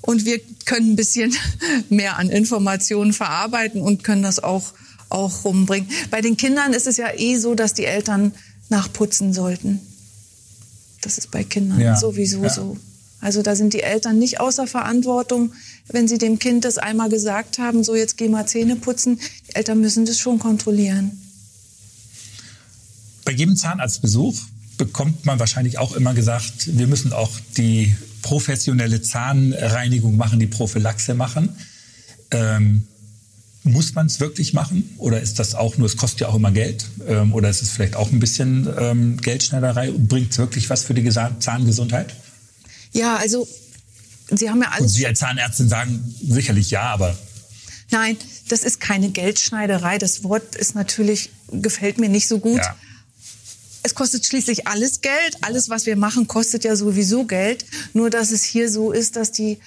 [0.00, 1.34] und wir können ein bisschen
[1.88, 4.72] mehr an Informationen verarbeiten und können das auch
[5.08, 5.88] auch rumbringen.
[6.10, 8.32] Bei den Kindern ist es ja eh so, dass die Eltern
[8.68, 9.80] nachputzen sollten.
[11.02, 11.96] Das ist bei Kindern ja.
[11.96, 12.50] sowieso ja.
[12.50, 12.76] so.
[13.20, 15.52] Also da sind die Eltern nicht außer Verantwortung,
[15.88, 19.20] wenn sie dem Kind das einmal gesagt haben, so jetzt geh mal Zähne putzen.
[19.48, 21.22] Die Eltern müssen das schon kontrollieren.
[23.26, 24.40] Bei jedem Zahnarztbesuch
[24.78, 31.14] bekommt man wahrscheinlich auch immer gesagt, wir müssen auch die professionelle Zahnreinigung machen, die Prophylaxe
[31.14, 31.50] machen.
[32.30, 32.86] Ähm,
[33.64, 34.94] muss man es wirklich machen?
[34.96, 36.86] Oder ist das auch nur, es kostet ja auch immer Geld?
[37.08, 39.90] Ähm, oder ist es vielleicht auch ein bisschen ähm, Geldschneiderei?
[39.90, 42.14] Bringt es wirklich was für die Zahngesundheit?
[42.92, 43.48] Ja, also
[44.30, 44.82] Sie haben ja alles.
[44.82, 47.18] Und Sie als Zahnärztin sagen sicherlich ja, aber.
[47.90, 48.16] Nein,
[48.48, 49.98] das ist keine Geldschneiderei.
[49.98, 52.58] Das Wort ist natürlich, gefällt mir nicht so gut.
[52.58, 52.76] Ja.
[53.86, 55.36] Es kostet schließlich alles Geld.
[55.42, 57.64] Alles, was wir machen, kostet ja sowieso Geld.
[57.92, 59.58] Nur, dass es hier so ist, dass die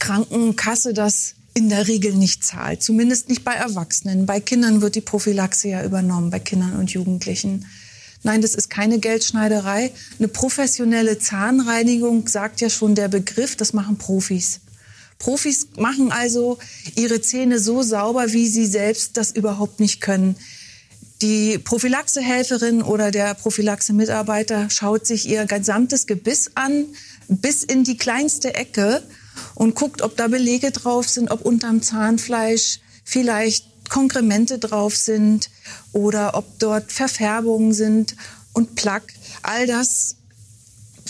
[0.00, 2.82] Krankenkasse das in der Regel nicht zahlt.
[2.82, 4.26] Zumindest nicht bei Erwachsenen.
[4.26, 7.66] Bei Kindern wird die Prophylaxe ja übernommen, bei Kindern und Jugendlichen.
[8.24, 9.92] Nein, das ist keine Geldschneiderei.
[10.18, 14.58] Eine professionelle Zahnreinigung sagt ja schon der Begriff, das machen Profis.
[15.20, 16.58] Profis machen also
[16.96, 20.34] ihre Zähne so sauber, wie sie selbst das überhaupt nicht können.
[21.22, 26.84] Die Prophylaxehelferin oder der Prophylaxe-Mitarbeiter schaut sich ihr gesamtes Gebiss an,
[27.28, 29.02] bis in die kleinste Ecke
[29.54, 35.48] und guckt, ob da Belege drauf sind, ob unterm Zahnfleisch vielleicht Konkremente drauf sind
[35.92, 38.16] oder ob dort Verfärbungen sind
[38.52, 39.14] und Plaque.
[39.42, 40.16] All das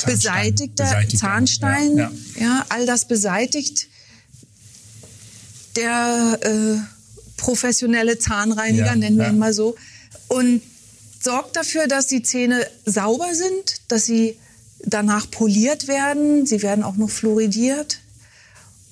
[0.05, 2.41] beseitigt der Zahnstein, ja, ja.
[2.41, 3.89] ja, all das beseitigt
[5.75, 6.79] der äh,
[7.37, 9.75] professionelle Zahnreiniger, ja, nennen wir ihn mal so,
[10.29, 10.63] und
[11.21, 14.39] sorgt dafür, dass die Zähne sauber sind, dass sie
[14.85, 16.47] danach poliert werden.
[16.47, 18.01] Sie werden auch noch fluoridiert.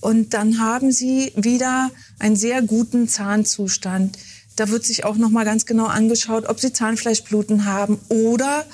[0.01, 4.19] Und dann haben sie wieder einen sehr guten Zahnzustand.
[4.57, 8.67] Da wird sich auch noch mal ganz genau angeschaut, ob sie Zahnfleischbluten haben oder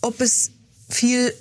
[0.00, 0.50] ob es
[0.88, 1.34] viel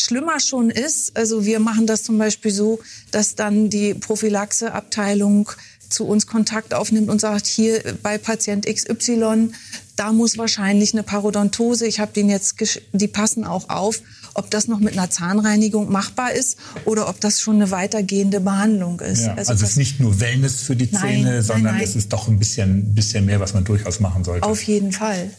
[0.00, 1.16] schlimmer schon ist.
[1.16, 2.78] Also wir machen das zum Beispiel so,
[3.10, 5.50] dass dann die Prophylaxeabteilung
[5.88, 9.50] zu uns Kontakt aufnimmt und sagt, hier bei Patient XY,
[9.96, 12.54] da muss wahrscheinlich eine Parodontose, ich habe den jetzt,
[12.92, 14.00] die passen auch auf,
[14.34, 19.00] ob das noch mit einer Zahnreinigung machbar ist oder ob das schon eine weitergehende Behandlung
[19.00, 19.22] ist.
[19.22, 21.84] Ja, also, also es ist nicht nur Wellness für die Zähne, nein, sondern nein, nein.
[21.84, 24.46] es ist doch ein bisschen, bisschen mehr, was man durchaus machen sollte.
[24.46, 25.30] Auf jeden Fall.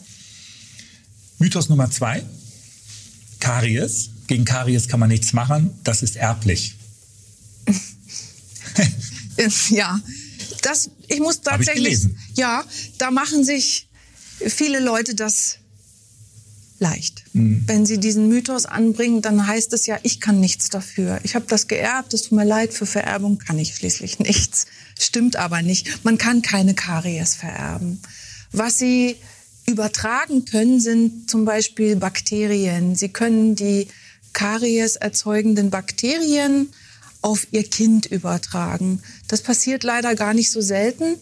[1.38, 2.22] Mythos Nummer zwei.
[3.40, 4.10] Karies.
[4.26, 5.70] Gegen Karies kann man nichts machen.
[5.82, 6.76] Das ist erblich.
[9.70, 10.00] ja,
[10.62, 12.18] das, ich muss tatsächlich, ich gelesen.
[12.36, 12.64] ja,
[12.98, 13.88] da machen sich
[14.38, 15.58] viele Leute das
[16.78, 17.24] leicht.
[17.32, 17.62] Mhm.
[17.66, 21.20] Wenn Sie diesen Mythos anbringen, dann heißt es ja, ich kann nichts dafür.
[21.22, 24.66] Ich habe das geerbt, es tut mir leid, für Vererbung kann ich schließlich nichts.
[24.98, 26.04] Stimmt aber nicht.
[26.04, 28.00] Man kann keine Karies vererben.
[28.52, 29.16] Was Sie
[29.66, 32.94] übertragen können, sind zum Beispiel Bakterien.
[32.94, 33.88] Sie können die
[34.32, 36.68] Karies erzeugenden Bakterien
[37.22, 39.00] auf ihr Kind übertragen.
[39.28, 41.16] Das passiert leider gar nicht so selten.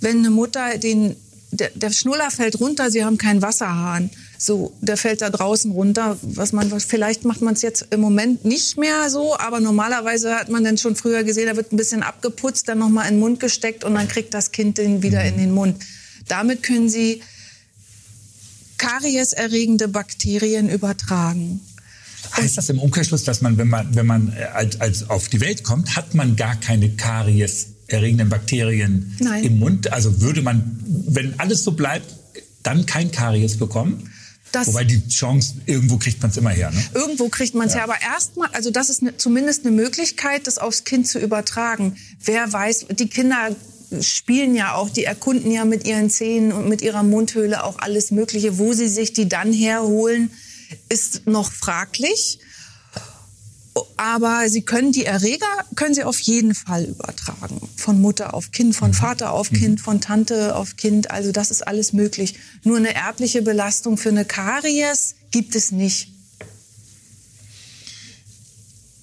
[0.00, 1.16] Wenn eine Mutter den
[1.50, 4.10] der, der Schnuller fällt runter, sie haben keinen Wasserhahn.
[4.38, 6.18] So, der fällt da draußen runter.
[6.22, 10.48] Was man, vielleicht macht man es jetzt im Moment nicht mehr so, aber normalerweise hat
[10.50, 13.40] man dann schon früher gesehen, da wird ein bisschen abgeputzt, dann nochmal in den Mund
[13.40, 15.82] gesteckt und dann kriegt das Kind den wieder in den Mund.
[16.28, 17.22] Damit können Sie
[18.78, 21.60] karieserregende Bakterien übertragen.
[22.36, 25.40] Heißt das im Umkehrschluss, dass man, wenn man, wenn man äh, als, als auf die
[25.40, 29.44] Welt kommt, hat man gar keine Karies erregenden Bakterien Nein.
[29.44, 29.92] im Mund?
[29.92, 32.14] Also würde man, wenn alles so bleibt,
[32.62, 34.10] dann kein Karies bekommen?
[34.52, 36.70] Das Wobei die Chance, irgendwo kriegt man es immer her.
[36.70, 36.82] Ne?
[36.94, 37.80] Irgendwo kriegt man es ja.
[37.80, 37.84] her.
[37.84, 41.96] Aber erstmal, also das ist ne, zumindest eine Möglichkeit, das aufs Kind zu übertragen.
[42.24, 43.54] Wer weiß, die Kinder
[44.00, 48.10] spielen ja auch, die erkunden ja mit ihren Zähnen und mit ihrer Mundhöhle auch alles
[48.10, 48.58] Mögliche.
[48.58, 50.30] Wo sie sich die dann herholen,
[50.88, 52.38] ist noch fraglich.
[53.96, 57.60] Aber sie können die Erreger, können sie auf jeden Fall übertragen.
[57.76, 58.94] Von Mutter auf Kind, von mhm.
[58.94, 59.84] Vater auf Kind, mhm.
[59.84, 61.10] von Tante auf Kind.
[61.10, 62.34] Also das ist alles möglich.
[62.64, 66.08] Nur eine erbliche Belastung für eine Karies gibt es nicht.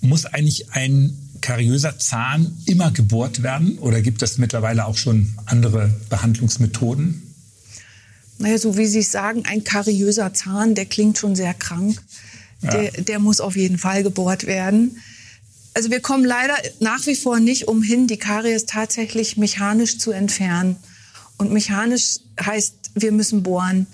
[0.01, 5.93] Muss eigentlich ein kariöser Zahn immer gebohrt werden oder gibt es mittlerweile auch schon andere
[6.09, 7.21] Behandlungsmethoden?
[8.39, 12.01] Naja, so wie Sie es sagen, ein kariöser Zahn, der klingt schon sehr krank.
[12.71, 14.97] Der, der muss auf jeden Fall gebohrt werden.
[15.73, 20.78] Also wir kommen leider nach wie vor nicht umhin, die Karies tatsächlich mechanisch zu entfernen.
[21.38, 23.88] Und mechanisch heißt, wir müssen bohren.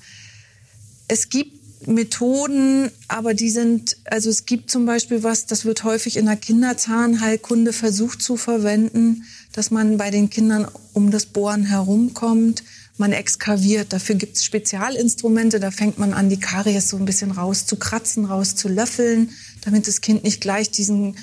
[1.08, 1.54] Es gibt
[1.88, 6.36] Methoden, aber die sind, also es gibt zum Beispiel was, das wird häufig in der
[6.36, 12.64] Kinderzahnheilkunde versucht zu verwenden, dass man bei den Kindern um das Bohren herumkommt
[13.00, 13.94] man exkaviert.
[13.94, 19.32] Dafür gibt es Spezialinstrumente, da fängt man an, die Karies so ein bisschen rauszukratzen, rauszulöffeln,
[19.62, 21.18] damit das Kind nicht gleich diesen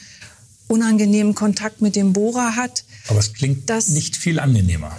[0.69, 2.85] unangenehmen Kontakt mit dem Bohrer hat.
[3.09, 4.97] Aber es klingt das, nicht viel angenehmer.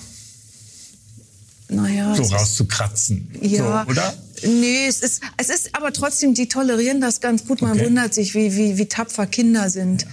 [1.69, 2.15] Naja.
[2.15, 3.29] So rauszukratzen.
[3.41, 3.83] Ja.
[3.85, 4.13] So, oder?
[4.43, 7.61] Nee, es ist, es ist aber trotzdem, die tolerieren das ganz gut.
[7.61, 7.85] Man okay.
[7.85, 10.03] wundert sich, wie, wie, wie tapfer Kinder sind.
[10.03, 10.07] Ja.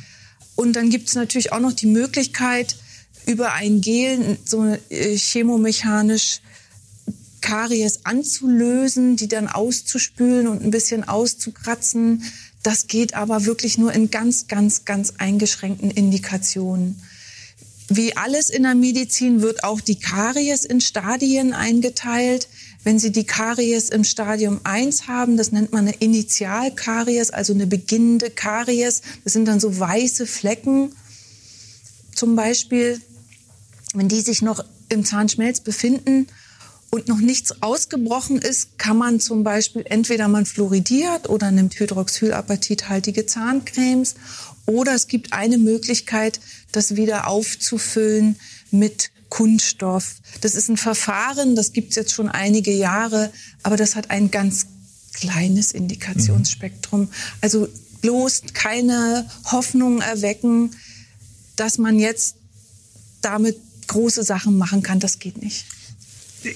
[0.57, 2.77] Und dann gibt es natürlich auch noch die Möglichkeit,
[3.27, 6.41] über ein Gel so äh, chemomechanisch
[7.45, 12.25] Karies anzulösen, die dann auszuspülen und ein bisschen auszukratzen.
[12.63, 17.03] Das geht aber wirklich nur in ganz, ganz, ganz eingeschränkten Indikationen.
[17.89, 22.49] Wie alles in der Medizin wird auch die Karies in Stadien eingeteilt.
[22.83, 27.67] Wenn Sie die Karies im Stadium 1 haben, das nennt man eine Initialkaries, also eine
[27.67, 29.03] beginnende Karies.
[29.23, 30.93] Das sind dann so weiße Flecken.
[32.15, 33.03] Zum Beispiel,
[33.93, 36.27] wenn die sich noch im Zahnschmelz befinden
[36.95, 43.27] und noch nichts ausgebrochen ist, kann man zum Beispiel entweder man fluoridiert oder nimmt hydroxylapatithaltige
[43.27, 44.15] Zahncremes
[44.67, 46.39] oder es gibt eine Möglichkeit,
[46.71, 48.37] das wieder aufzufüllen
[48.71, 50.19] mit Kunststoff.
[50.41, 53.33] Das ist ein Verfahren, das gibt es jetzt schon einige Jahre,
[53.65, 54.67] aber das hat ein ganz
[55.15, 57.09] kleines Indikationsspektrum.
[57.41, 57.67] Also
[58.03, 60.71] bloß keine Hoffnung erwecken,
[61.57, 62.37] dass man jetzt
[63.21, 65.01] damit große Sachen machen kann.
[65.01, 65.65] Das geht nicht.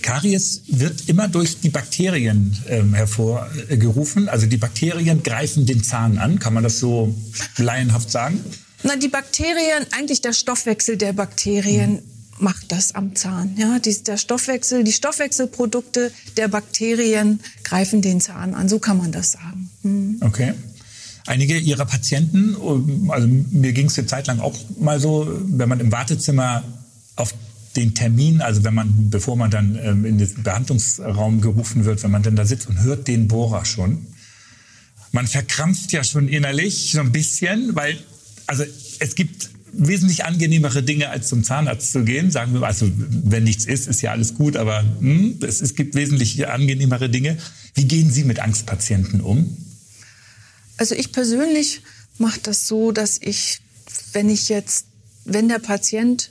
[0.03, 4.29] Karies wird immer durch die Bakterien ähm, hervorgerufen.
[4.29, 6.39] Also die Bakterien greifen den Zahn an.
[6.39, 7.15] Kann man das so
[7.57, 8.41] laienhaft sagen?
[8.83, 12.01] Na, die Bakterien, eigentlich der Stoffwechsel der Bakterien mhm.
[12.39, 13.57] macht das am Zahn.
[13.57, 18.69] Ja, die, der Stoffwechsel, die Stoffwechselprodukte der Bakterien greifen den Zahn an.
[18.69, 19.71] So kann man das sagen.
[19.83, 20.19] Mhm.
[20.21, 20.55] Okay.
[21.27, 22.57] Einige Ihrer Patienten,
[23.11, 26.65] also mir ging es eine Zeit lang auch mal so, wenn man im Wartezimmer
[27.17, 27.35] auf
[27.79, 32.11] den Termin, also wenn man, bevor man dann ähm, in den Behandlungsraum gerufen wird, wenn
[32.11, 34.07] man dann da sitzt und hört den Bohrer schon,
[35.13, 37.97] man verkrampft ja schon innerlich so ein bisschen, weil,
[38.47, 38.65] also
[38.99, 42.31] es gibt wesentlich angenehmere Dinge, als zum Zahnarzt zu gehen.
[42.31, 45.95] Sagen wir, also wenn nichts ist, ist ja alles gut, aber hm, es, es gibt
[45.95, 47.39] wesentlich angenehmere Dinge.
[47.75, 49.57] Wie gehen Sie mit Angstpatienten um?
[50.77, 51.83] Also ich persönlich
[52.19, 53.61] mache das so, dass ich,
[54.13, 54.87] wenn ich jetzt,
[55.25, 56.31] wenn der Patient,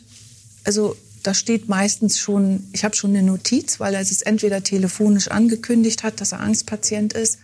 [0.63, 0.95] also
[1.27, 6.03] da steht meistens schon, ich habe schon eine Notiz, weil er es entweder telefonisch angekündigt
[6.03, 7.39] hat, dass er Angstpatient ist.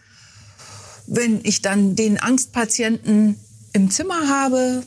[1.05, 3.35] Wenn ich dann den Angstpatienten
[3.73, 4.83] im Zimmer habe,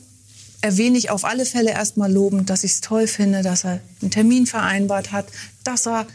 [0.61, 4.09] erwähne ich auf alle Fälle erstmal lobend, dass ich es toll finde, dass er einen
[4.09, 5.27] Termin vereinbart hat,
[5.63, 6.07] dass er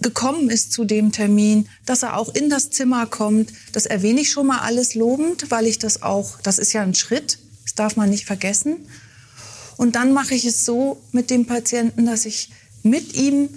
[0.00, 3.52] gekommen ist zu dem Termin, dass er auch in das Zimmer kommt.
[3.72, 6.94] Das erwähne ich schon mal alles lobend, weil ich das auch, das ist ja ein
[6.94, 8.76] Schritt, das darf man nicht vergessen.
[9.82, 12.50] Und dann mache ich es so mit dem Patienten, dass ich
[12.84, 13.48] mit ihm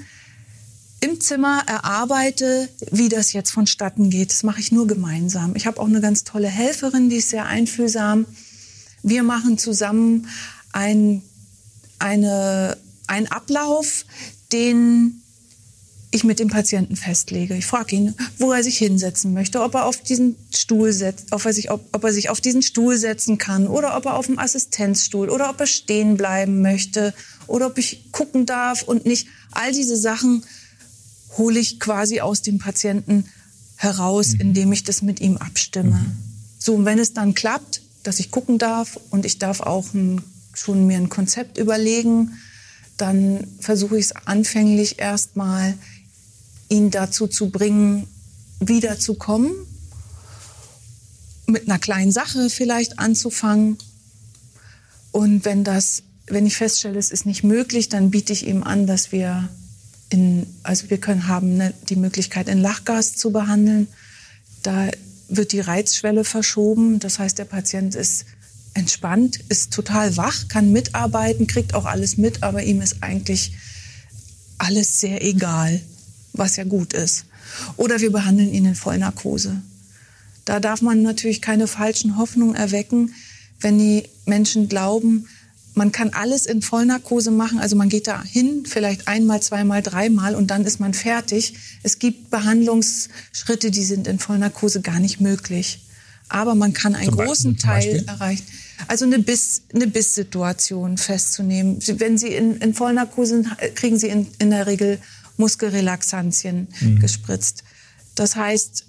[0.99, 4.31] im Zimmer erarbeite, wie das jetzt vonstatten geht.
[4.31, 5.55] Das mache ich nur gemeinsam.
[5.55, 8.25] Ich habe auch eine ganz tolle Helferin, die ist sehr einfühlsam.
[9.03, 10.27] Wir machen zusammen
[10.71, 11.21] ein,
[11.99, 14.07] eine, einen Ablauf,
[14.51, 15.21] den
[16.15, 17.56] ich mit dem Patienten festlege.
[17.56, 21.45] Ich frage ihn, wo er sich hinsetzen möchte, ob er auf diesen Stuhl setzt, ob
[21.45, 24.25] er sich, ob, ob er sich auf diesen Stuhl setzen kann oder ob er auf
[24.25, 27.13] dem Assistenzstuhl oder ob er stehen bleiben möchte
[27.47, 29.28] oder ob ich gucken darf und nicht.
[29.51, 30.43] All diese Sachen
[31.38, 33.25] hole ich quasi aus dem Patienten
[33.75, 34.41] heraus, mhm.
[34.41, 35.91] indem ich das mit ihm abstimme.
[35.91, 36.17] Mhm.
[36.58, 40.21] So, und wenn es dann klappt, dass ich gucken darf und ich darf auch ein,
[40.54, 42.32] schon mir ein Konzept überlegen,
[42.97, 45.73] dann versuche ich es anfänglich erstmal
[46.75, 48.07] ihn dazu zu bringen,
[48.59, 49.51] wiederzukommen,
[51.47, 53.77] mit einer kleinen Sache vielleicht anzufangen.
[55.11, 58.88] Und wenn das, wenn ich feststelle, es ist nicht möglich, dann biete ich ihm an,
[58.88, 59.47] dass wir
[60.09, 63.88] in, also wir können haben ne, die Möglichkeit, in Lachgas zu behandeln.
[64.63, 64.89] Da
[65.29, 66.99] wird die Reizschwelle verschoben.
[66.99, 68.25] Das heißt, der Patient ist
[68.73, 73.53] entspannt, ist total wach, kann mitarbeiten, kriegt auch alles mit, aber ihm ist eigentlich
[74.57, 75.81] alles sehr egal
[76.38, 77.26] was ja gut ist.
[77.78, 79.62] Oder wir behandeln ihn in Vollnarkose.
[80.45, 83.13] Da darf man natürlich keine falschen Hoffnungen erwecken,
[83.60, 85.28] wenn die Menschen glauben,
[85.76, 87.60] man kann alles in Vollnarkose machen.
[87.60, 91.54] Also man geht da hin, vielleicht einmal, zweimal, dreimal und dann ist man fertig.
[91.84, 95.82] Es gibt Behandlungsschritte, die sind in Vollnarkose gar nicht möglich.
[96.30, 98.45] Aber man kann einen zum großen Teil erreichen.
[98.88, 101.80] Also eine Biss, eine Bisssituation festzunehmen.
[101.86, 105.00] Wenn Sie in, in Vollnarkose sind, kriegen Sie in, in der Regel
[105.38, 107.00] Muskelrelaxantien mhm.
[107.00, 107.63] gespritzt.
[108.15, 108.86] Das heißt,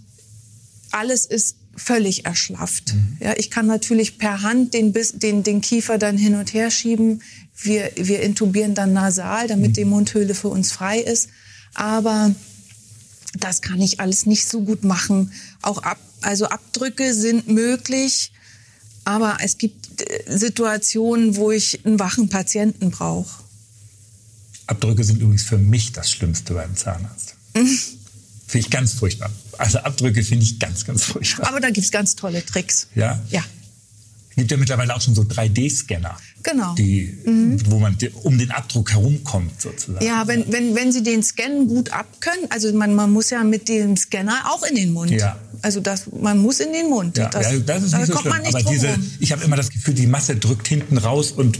[0.92, 2.94] alles ist völlig erschlafft.
[2.94, 3.16] Mhm.
[3.20, 7.22] Ja, ich kann natürlich per Hand den, den, den Kiefer dann hin und her schieben.
[7.56, 9.74] Wir, wir intubieren dann nasal, damit mhm.
[9.74, 11.28] die Mundhöhle für uns frei ist.
[11.74, 12.34] Aber
[13.38, 15.32] das kann ich alles nicht so gut machen.
[15.62, 18.32] Auch ab, also Abdrücke sind möglich,
[19.04, 23.45] aber es gibt äh, Situationen, wo ich einen wachen Patienten brauche.
[24.66, 27.34] Abdrücke sind übrigens für mich das Schlimmste beim Zahnarzt.
[27.54, 27.66] Mhm.
[28.46, 29.30] Finde ich ganz furchtbar.
[29.58, 31.48] Also Abdrücke finde ich ganz, ganz furchtbar.
[31.48, 32.86] Aber da gibt es ganz tolle Tricks.
[32.94, 33.20] Ja?
[33.28, 33.42] Ja.
[34.30, 36.14] Es gibt ja mittlerweile auch schon so 3D-Scanner.
[36.44, 36.74] Genau.
[36.74, 37.58] Die, mhm.
[37.66, 40.04] Wo man um den Abdruck herumkommt, sozusagen.
[40.04, 43.68] Ja, wenn, wenn, wenn Sie den Scannen gut abkönnen, also man, man muss ja mit
[43.68, 45.10] dem Scanner auch in den Mund.
[45.10, 45.36] Ja.
[45.62, 47.16] Also das, man muss in den Mund.
[47.16, 48.36] Ja, das, ja, das ist nicht so schlimm.
[48.42, 51.58] Nicht Aber diese, ich habe immer das Gefühl, die Masse drückt hinten raus und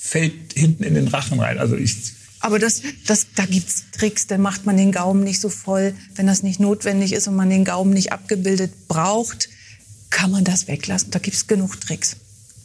[0.00, 1.58] fällt hinten in den Rachen rein.
[1.58, 1.96] Also ich
[2.44, 5.94] aber das, das, da gibt's Tricks, da macht man den Gaumen nicht so voll.
[6.14, 9.48] Wenn das nicht notwendig ist und man den Gaumen nicht abgebildet braucht,
[10.10, 11.10] kann man das weglassen.
[11.10, 12.16] Da gibt's genug Tricks.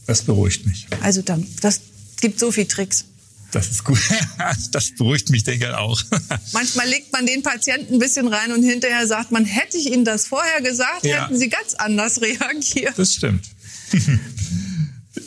[0.05, 0.87] Das beruhigt mich.
[1.01, 1.79] Also dann, das
[2.19, 3.05] gibt so viel Tricks.
[3.51, 3.99] Das ist gut.
[4.71, 6.01] Das beruhigt mich, denke ich auch.
[6.51, 10.03] Manchmal legt man den Patienten ein bisschen rein und hinterher sagt man, hätte ich Ihnen
[10.03, 11.23] das vorher gesagt, ja.
[11.23, 12.93] hätten Sie ganz anders reagiert.
[12.97, 13.45] Das stimmt.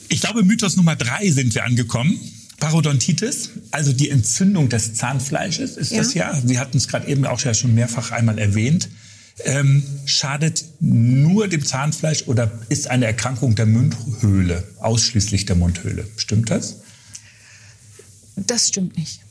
[0.09, 2.21] Ich glaube, Mythos Nummer drei sind wir angekommen.
[2.63, 5.99] Parodontitis, also die Entzündung des Zahnfleisches ist ja.
[5.99, 6.41] das ja.
[6.47, 8.89] Sie hatten es gerade eben auch ja schon mehrfach einmal erwähnt.
[9.45, 16.07] Ähm, schadet nur dem Zahnfleisch oder ist eine Erkrankung der Mundhöhle, ausschließlich der Mundhöhle.
[16.17, 16.77] Stimmt das?
[18.37, 19.23] Das stimmt nicht.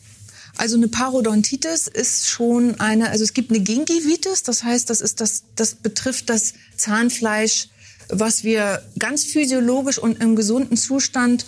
[0.58, 5.22] Also eine Parodontitis ist schon eine, also es gibt eine Gingivitis, das heißt, das ist
[5.22, 7.70] das, das betrifft das Zahnfleisch,
[8.10, 11.46] was wir ganz physiologisch und im gesunden Zustand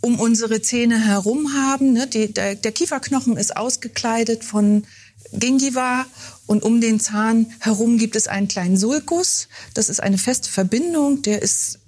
[0.00, 1.92] um unsere Zähne herum haben.
[1.92, 2.06] Ne?
[2.06, 4.84] Die, der, der Kieferknochen ist ausgekleidet von
[5.32, 6.06] Gingiva
[6.46, 9.48] und um den Zahn herum gibt es einen kleinen Sulcus.
[9.74, 11.22] Das ist eine feste Verbindung.
[11.22, 11.80] Der ist,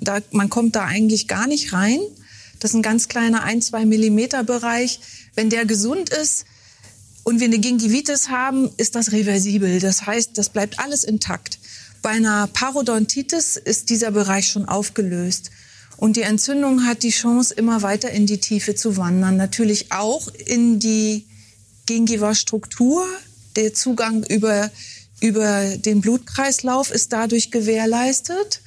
[0.00, 2.00] da, man kommt da eigentlich gar nicht rein.
[2.58, 5.00] Das ist ein ganz kleiner ein, zwei Millimeter Bereich.
[5.34, 6.44] Wenn der gesund ist
[7.22, 9.80] und wir eine Gingivitis haben, ist das reversibel.
[9.80, 11.58] Das heißt, das bleibt alles intakt.
[12.02, 15.50] Bei einer Parodontitis ist dieser Bereich schon aufgelöst.
[16.00, 19.36] Und die Entzündung hat die Chance, immer weiter in die Tiefe zu wandern.
[19.36, 21.26] Natürlich auch in die
[21.84, 23.04] Gingiva-Struktur.
[23.54, 24.70] Der Zugang über,
[25.20, 28.62] über den Blutkreislauf ist dadurch gewährleistet.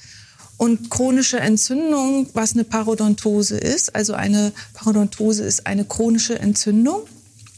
[0.58, 7.02] Und chronische Entzündung, was eine Parodontose ist, also eine Parodontose ist eine chronische Entzündung.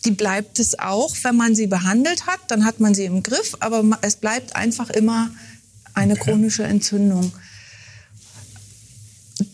[0.06, 3.58] Die bleibt es auch, wenn man sie behandelt hat, dann hat man sie im Griff,
[3.60, 5.32] aber es bleibt einfach immer
[5.94, 7.34] eine chronische Entzündung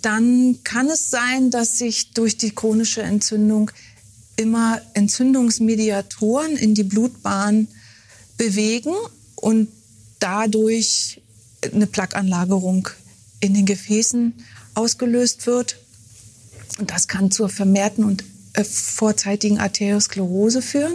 [0.01, 3.71] dann kann es sein, dass sich durch die chronische Entzündung
[4.35, 7.67] immer Entzündungsmediatoren in die Blutbahn
[8.37, 8.93] bewegen
[9.35, 9.67] und
[10.19, 11.21] dadurch
[11.73, 12.89] eine Plaqueanlagerung
[13.39, 14.33] in den Gefäßen
[14.73, 15.77] ausgelöst wird.
[16.79, 18.23] Und das kann zur vermehrten und
[18.53, 20.93] äh, vorzeitigen Arteriosklerose führen.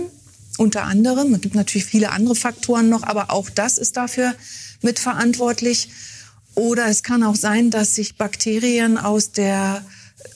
[0.59, 1.34] Unter anderem.
[1.34, 4.34] Es gibt natürlich viele andere Faktoren noch, aber auch das ist dafür
[4.80, 5.90] mitverantwortlich.
[6.57, 9.84] Oder es kann auch sein, dass sich Bakterien aus der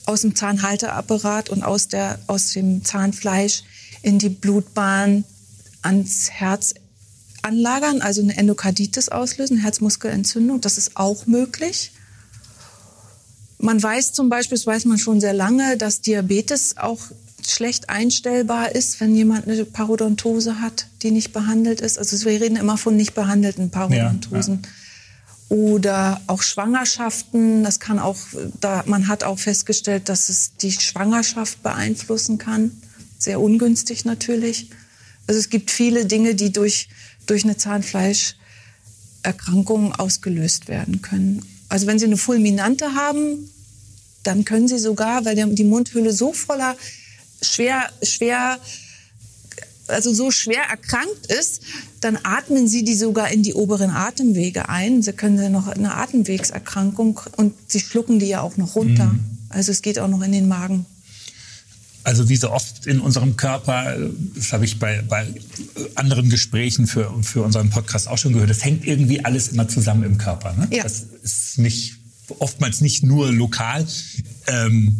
[0.05, 3.63] aus dem Zahnhalteapparat und aus, der, aus dem Zahnfleisch
[4.01, 5.23] in die Blutbahn
[5.81, 6.73] ans Herz
[7.41, 10.61] anlagern, also eine Endokarditis auslösen, Herzmuskelentzündung.
[10.61, 11.91] Das ist auch möglich.
[13.57, 16.99] Man weiß zum Beispiel, das weiß man schon sehr lange, dass Diabetes auch
[17.47, 21.97] schlecht einstellbar ist, wenn jemand eine Parodontose hat, die nicht behandelt ist.
[21.97, 24.61] Also wir reden immer von nicht behandelten Parodontosen.
[24.61, 24.80] Ja, ja
[25.51, 27.65] oder auch Schwangerschaften.
[27.65, 28.15] Das kann auch,
[28.61, 32.71] da, man hat auch festgestellt, dass es die Schwangerschaft beeinflussen kann.
[33.19, 34.69] Sehr ungünstig natürlich.
[35.27, 36.87] Also es gibt viele Dinge, die durch,
[37.25, 41.45] durch eine Zahnfleischerkrankung ausgelöst werden können.
[41.67, 43.49] Also wenn Sie eine Fulminante haben,
[44.23, 46.77] dann können Sie sogar, weil die Mundhöhle so voller
[47.41, 48.57] schwer, schwer
[49.91, 51.61] also so schwer erkrankt ist,
[51.99, 55.01] dann atmen sie die sogar in die oberen Atemwege ein.
[55.01, 59.05] Sie können dann noch eine Atemwegserkrankung und sie schlucken die ja auch noch runter.
[59.05, 59.19] Mhm.
[59.49, 60.85] Also es geht auch noch in den Magen.
[62.03, 63.95] Also wie so oft in unserem Körper,
[64.35, 65.27] das habe ich bei, bei
[65.93, 70.03] anderen Gesprächen für, für unseren Podcast auch schon gehört, das hängt irgendwie alles immer zusammen
[70.03, 70.53] im Körper.
[70.53, 70.67] Ne?
[70.71, 70.83] Ja.
[70.83, 71.97] Das ist nicht,
[72.39, 73.85] oftmals nicht nur lokal.
[74.47, 74.97] Ähm,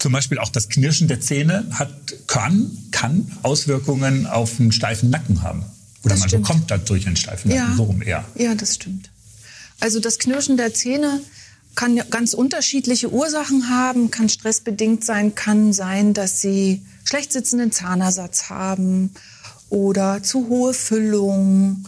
[0.00, 1.92] zum Beispiel auch das Knirschen der Zähne hat,
[2.26, 5.64] kann, kann Auswirkungen auf einen steifen Nacken haben.
[6.02, 6.42] Oder das man stimmt.
[6.42, 7.76] bekommt dadurch einen steifen Nacken, ja.
[7.76, 8.24] so rum eher.
[8.34, 9.10] Ja, das stimmt.
[9.78, 11.20] Also das Knirschen der Zähne
[11.74, 18.50] kann ganz unterschiedliche Ursachen haben, kann stressbedingt sein, kann sein, dass sie schlecht sitzenden Zahnersatz
[18.50, 19.10] haben
[19.68, 21.86] oder zu hohe Füllung.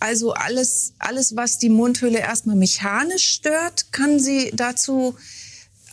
[0.00, 5.16] Also alles, alles, was die Mundhöhle erstmal mechanisch stört, kann sie dazu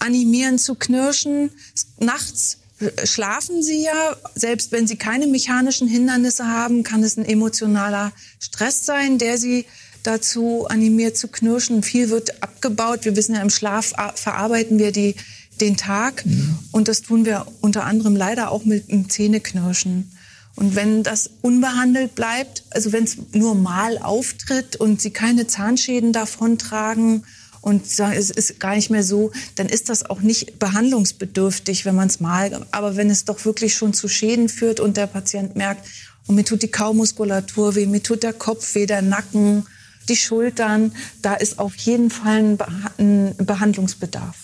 [0.02, 1.52] animieren zu knirschen.
[2.00, 2.58] Nachts
[3.04, 8.86] schlafen sie ja, selbst wenn sie keine mechanischen Hindernisse haben, kann es ein emotionaler Stress
[8.86, 9.66] sein, der sie
[10.04, 11.84] dazu animiert zu knirschen.
[11.84, 13.06] Viel wird abgebaut.
[13.06, 15.16] Wir wissen ja, im Schlaf verarbeiten wir die,
[15.60, 16.26] den Tag.
[16.26, 16.58] Mhm.
[16.72, 20.12] Und das tun wir unter anderem leider auch mit dem Zähneknirschen.
[20.56, 26.14] Und wenn das unbehandelt bleibt, also wenn es nur mal auftritt und sie keine Zahnschäden
[26.14, 27.24] davontragen
[27.62, 31.96] und sagen, es ist gar nicht mehr so, dann ist das auch nicht behandlungsbedürftig, wenn
[31.96, 32.66] man es mal.
[32.72, 35.88] Aber wenn es doch wirklich schon zu Schäden führt und der Patient merkt,
[36.28, 39.66] und mir tut die Kaumuskulatur weh, mir tut der Kopf weh, der Nacken,
[40.08, 42.58] die Schultern, da ist auf jeden Fall
[42.98, 44.36] ein Behandlungsbedarf.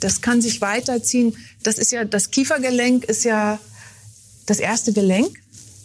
[0.00, 1.36] Das kann sich weiterziehen.
[1.62, 3.58] Das ist ja, das Kiefergelenk ist ja
[4.46, 5.38] das erste Gelenk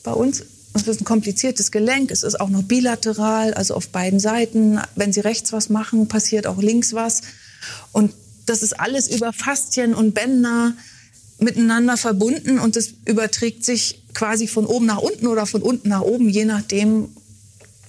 [0.03, 0.43] bei uns
[0.81, 2.11] es ist ein kompliziertes Gelenk.
[2.11, 4.79] Es ist auch noch bilateral, also auf beiden Seiten.
[4.95, 7.21] Wenn Sie rechts was machen, passiert auch links was.
[7.91, 8.13] Und
[8.45, 10.73] das ist alles über Faszien und Bänder
[11.39, 16.01] miteinander verbunden und es überträgt sich quasi von oben nach unten oder von unten nach
[16.01, 17.09] oben, je nachdem,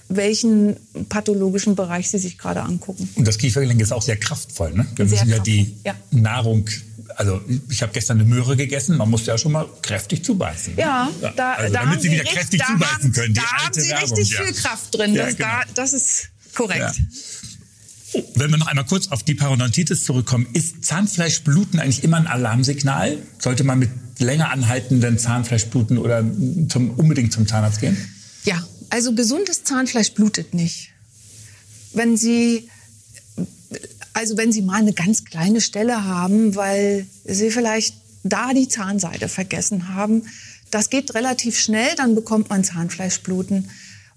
[0.09, 0.75] welchen
[1.09, 3.09] pathologischen Bereich Sie sich gerade angucken.
[3.15, 4.73] Und das Kiefergelenk ist auch sehr kraftvoll.
[4.73, 4.87] Ne?
[4.95, 5.95] Wir müssen ja die ja.
[6.11, 6.65] Nahrung
[7.17, 10.75] also ich habe gestern eine Möhre gegessen, man muss ja schon mal kräftig zubeißen.
[10.75, 10.81] Ne?
[10.81, 13.33] Ja, da, also, da damit Sie wieder richtig, kräftig zubeißen haben, können.
[13.33, 14.43] Da haben Sie Werbung, richtig ja.
[14.43, 15.15] viel Kraft drin.
[15.15, 15.49] Das, genau.
[15.49, 17.01] da, das ist korrekt.
[18.13, 18.21] Ja.
[18.35, 23.17] Wenn wir noch einmal kurz auf die Parodontitis zurückkommen, ist Zahnfleischbluten eigentlich immer ein Alarmsignal?
[23.39, 23.89] Sollte man mit
[24.19, 26.23] länger anhaltenden Zahnfleischbluten oder
[26.69, 27.97] zum, unbedingt zum Zahnarzt gehen?
[28.43, 30.91] Ja, also gesundes Zahnfleisch blutet nicht.
[31.93, 32.69] Wenn Sie
[34.17, 37.93] also wenn Sie mal eine ganz kleine Stelle haben, weil Sie vielleicht
[38.23, 40.23] da die Zahnseide vergessen haben,
[40.71, 43.69] das geht relativ schnell, dann bekommt man Zahnfleischbluten.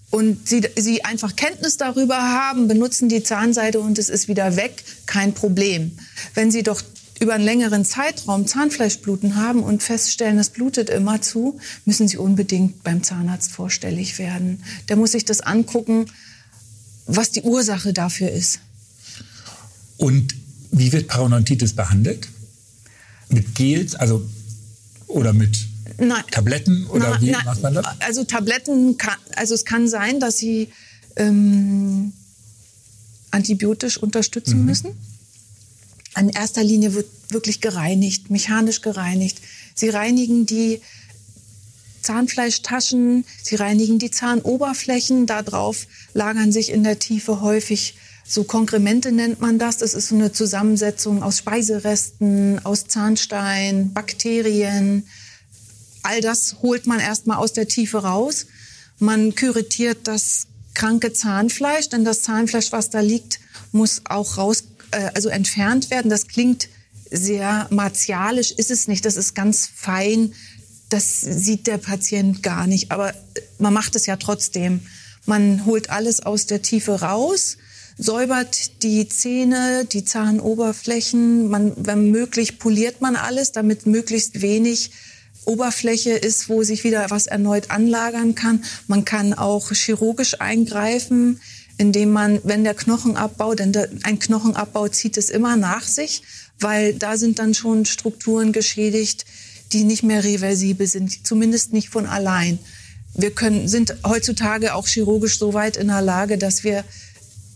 [0.09, 4.83] Und Sie, Sie einfach Kenntnis darüber haben, benutzen die Zahnseide und es ist wieder weg,
[5.05, 5.91] kein Problem.
[6.33, 6.81] Wenn Sie doch
[7.19, 12.83] über einen längeren Zeitraum Zahnfleischbluten haben und feststellen, es blutet immer zu, müssen Sie unbedingt
[12.83, 14.63] beim Zahnarzt vorstellig werden.
[14.89, 16.07] Der muss sich das angucken,
[17.05, 18.61] was die Ursache dafür ist.
[20.01, 20.33] Und
[20.71, 22.27] wie wird Parodontitis behandelt?
[23.29, 24.27] Mit Gels, also
[25.05, 25.67] oder mit
[25.99, 26.23] Nein.
[26.31, 27.85] Tabletten oder Na, wie na, macht man das?
[27.99, 30.69] Also Tabletten, kann, also es kann sein, dass sie
[31.17, 32.13] ähm,
[33.29, 34.65] antibiotisch unterstützen mhm.
[34.65, 34.89] müssen.
[36.17, 39.39] In erster Linie wird wirklich gereinigt, mechanisch gereinigt.
[39.75, 40.81] Sie reinigen die
[42.01, 45.27] Zahnfleischtaschen, sie reinigen die Zahnoberflächen.
[45.27, 45.85] Darauf
[46.15, 47.93] lagern sich in der Tiefe häufig
[48.27, 49.77] so Konkremente nennt man das.
[49.77, 55.07] Das ist so eine Zusammensetzung aus Speiseresten, aus Zahnstein, Bakterien.
[56.03, 58.45] All das holt man erstmal aus der Tiefe raus.
[58.99, 63.39] Man küretiert das kranke Zahnfleisch, denn das Zahnfleisch, was da liegt,
[63.71, 66.09] muss auch raus, äh, also entfernt werden.
[66.09, 66.69] Das klingt
[67.09, 69.05] sehr martialisch, ist es nicht.
[69.05, 70.33] Das ist ganz fein.
[70.89, 72.91] Das sieht der Patient gar nicht.
[72.91, 73.13] Aber
[73.59, 74.81] man macht es ja trotzdem.
[75.25, 77.57] Man holt alles aus der Tiefe raus
[77.97, 81.49] säubert die Zähne, die Zahnoberflächen.
[81.49, 84.91] Man, wenn möglich, poliert man alles, damit möglichst wenig
[85.45, 88.63] Oberfläche ist, wo sich wieder was erneut anlagern kann.
[88.87, 91.39] Man kann auch chirurgisch eingreifen,
[91.77, 96.21] indem man, wenn der Knochenabbau, denn der, ein Knochenabbau zieht es immer nach sich,
[96.59, 99.25] weil da sind dann schon Strukturen geschädigt,
[99.73, 102.59] die nicht mehr reversibel sind, zumindest nicht von allein.
[103.15, 106.83] Wir können, sind heutzutage auch chirurgisch so weit in der Lage, dass wir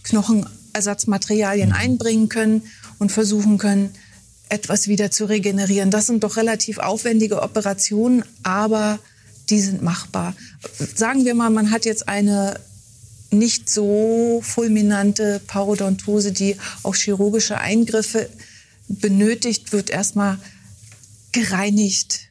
[0.06, 1.76] Knochenersatzmaterialien mhm.
[1.76, 2.64] einbringen können
[3.00, 3.92] und versuchen können,
[4.50, 5.92] etwas wieder zu regenerieren.
[5.92, 9.00] Das sind doch relativ aufwendige Operationen, aber
[9.50, 10.36] die sind machbar.
[10.96, 12.60] Sagen wir mal, man hat jetzt eine
[13.32, 18.30] nicht so fulminante Parodontose, die auch chirurgische Eingriffe
[18.88, 20.38] benötigt, wird erstmal
[21.32, 22.30] gereinigt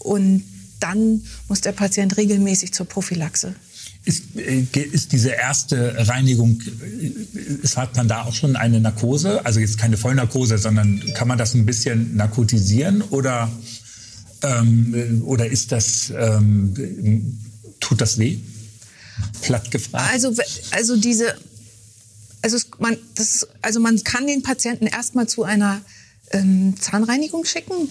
[0.00, 0.44] und
[0.80, 3.54] dann muss der Patient regelmäßig zur Prophylaxe.
[4.04, 9.44] Ist, äh, ist diese erste Reinigung, äh, hat man da auch schon eine Narkose?
[9.46, 13.50] Also jetzt keine Vollnarkose, sondern kann man das ein bisschen narkotisieren oder,
[14.42, 17.38] ähm, oder ist das, ähm,
[17.78, 18.38] tut das weh?
[19.42, 20.10] Platt gefragt.
[20.12, 20.34] Also,
[20.72, 21.36] also diese,
[22.42, 25.80] also man, das, also man kann den Patienten erstmal zu einer
[26.32, 27.88] ähm, Zahnreinigung schicken.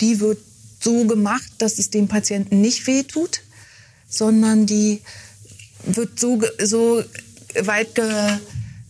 [0.00, 0.38] Die wird
[0.82, 3.40] so gemacht, dass es dem Patienten nicht wehtut,
[4.08, 5.00] sondern die
[5.84, 7.02] wird so, so
[7.62, 8.38] weit ge,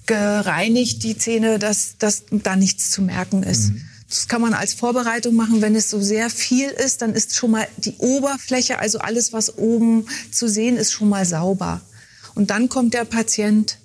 [0.07, 3.71] gereinigt, die Zähne, dass, dass da nichts zu merken ist.
[3.71, 3.83] Mhm.
[4.09, 5.63] Das kann man als Vorbereitung machen.
[5.63, 9.57] Wenn es so sehr viel ist, dann ist schon mal die Oberfläche, also alles, was
[9.57, 11.81] oben zu sehen ist, schon mal sauber.
[12.35, 13.79] Und dann kommt der Patient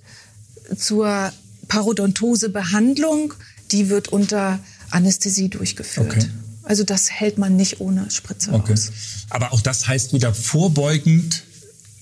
[0.75, 1.31] zur
[1.67, 3.35] Parodontosebehandlung.
[3.71, 6.07] Die wird unter Anästhesie durchgeführt.
[6.11, 6.25] Okay.
[6.63, 8.73] Also das hält man nicht ohne Spritze okay.
[8.73, 8.91] aus.
[9.29, 11.43] Aber auch das heißt wieder vorbeugend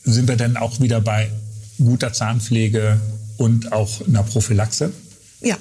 [0.03, 1.29] sind wir dann auch wieder bei
[1.77, 2.99] guter Zahnpflege
[3.37, 4.91] und auch einer Prophylaxe?
[5.41, 5.57] Ja.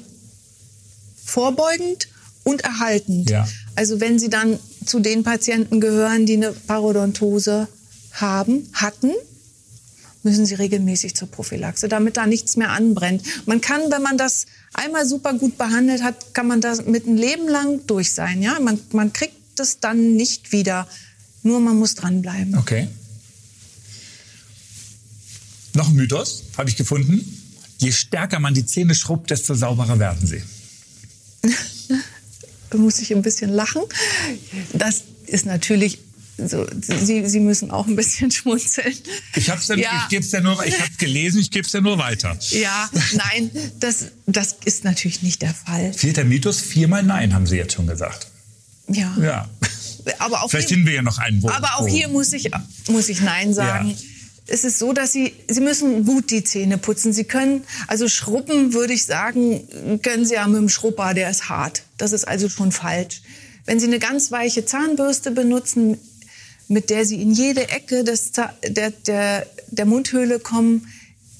[1.24, 2.08] Vorbeugend
[2.44, 3.30] und erhaltend.
[3.30, 3.48] Ja.
[3.74, 7.68] Also wenn Sie dann zu den Patienten gehören, die eine Parodontose
[8.12, 9.12] haben, hatten,
[10.22, 13.22] müssen Sie regelmäßig zur Prophylaxe, damit da nichts mehr anbrennt.
[13.46, 17.16] Man kann, wenn man das einmal super gut behandelt hat, kann man das mit ein
[17.16, 18.42] Leben lang durch sein.
[18.42, 20.86] Ja, man, man kriegt das dann nicht wieder.
[21.42, 22.56] Nur man muss dranbleiben.
[22.56, 22.88] Okay.
[25.74, 27.24] Noch ein Mythos, habe ich gefunden.
[27.78, 30.42] Je stärker man die Zähne schrubbt, desto sauberer werden sie.
[32.70, 33.82] da muss ich ein bisschen lachen.
[34.72, 35.98] Das ist natürlich
[36.38, 38.94] so, Sie, Sie müssen auch ein bisschen schmunzeln.
[39.36, 40.40] Ich habe es ja, ja.
[40.40, 42.36] nur, ich habe gelesen, ich gebe es ja nur weiter.
[42.50, 43.50] Ja, nein,
[43.80, 45.92] das, das ist natürlich nicht der Fall.
[45.92, 48.28] Vierter Mythos, viermal Nein, haben Sie jetzt schon gesagt.
[48.88, 49.14] Ja.
[49.20, 49.50] Ja.
[50.18, 51.42] Aber auch Vielleicht hier, finden wir ja noch einen.
[51.42, 51.86] Wo, aber auch wo.
[51.86, 52.50] hier muss ich,
[52.88, 53.90] muss ich Nein sagen.
[53.90, 53.96] Ja
[54.46, 57.12] es ist so, dass Sie, Sie müssen gut die Zähne putzen.
[57.12, 61.48] Sie können, also schrubben, würde ich sagen, können Sie ja mit dem Schrubber, der ist
[61.48, 61.82] hart.
[61.96, 63.22] Das ist also schon falsch.
[63.64, 65.98] Wenn Sie eine ganz weiche Zahnbürste benutzen,
[66.68, 70.88] mit der Sie in jede Ecke des, der, der, der Mundhöhle kommen,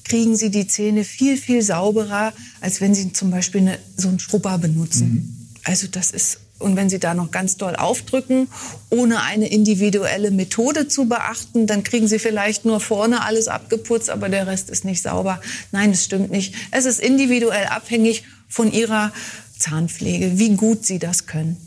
[0.05, 4.19] kriegen Sie die Zähne viel, viel sauberer, als wenn Sie zum Beispiel eine, so einen
[4.19, 5.09] Schrubber benutzen.
[5.09, 5.47] Mhm.
[5.63, 8.47] Also das ist und wenn Sie da noch ganz doll aufdrücken,
[8.89, 14.29] ohne eine individuelle Methode zu beachten, dann kriegen Sie vielleicht nur vorne alles abgeputzt, aber
[14.29, 15.41] der Rest ist nicht sauber.
[15.71, 16.55] Nein, das stimmt nicht.
[16.71, 19.11] Es ist individuell abhängig von Ihrer
[19.59, 21.57] Zahnpflege, wie gut Sie das können.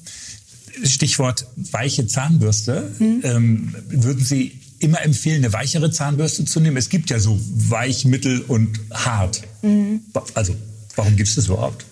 [0.84, 2.90] Stichwort weiche Zahnbürste.
[2.98, 3.20] Hm?
[3.22, 6.76] Ähm, würden Sie immer empfehlen, eine weichere Zahnbürste zu nehmen?
[6.76, 9.42] Es gibt ja so weich, mittel und hart.
[9.62, 10.00] Mhm.
[10.34, 10.54] Also,
[10.94, 11.84] warum gibt es das überhaupt?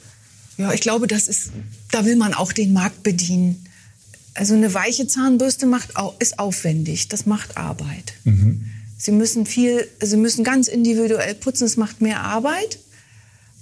[0.56, 1.50] Ja, ich glaube, das ist,
[1.90, 3.66] da will man auch den Markt bedienen.
[4.34, 8.14] Also eine weiche Zahnbürste macht, ist aufwendig, das macht Arbeit.
[8.24, 8.64] Mhm.
[8.98, 12.78] Sie müssen viel, Sie müssen ganz individuell putzen, es macht mehr Arbeit,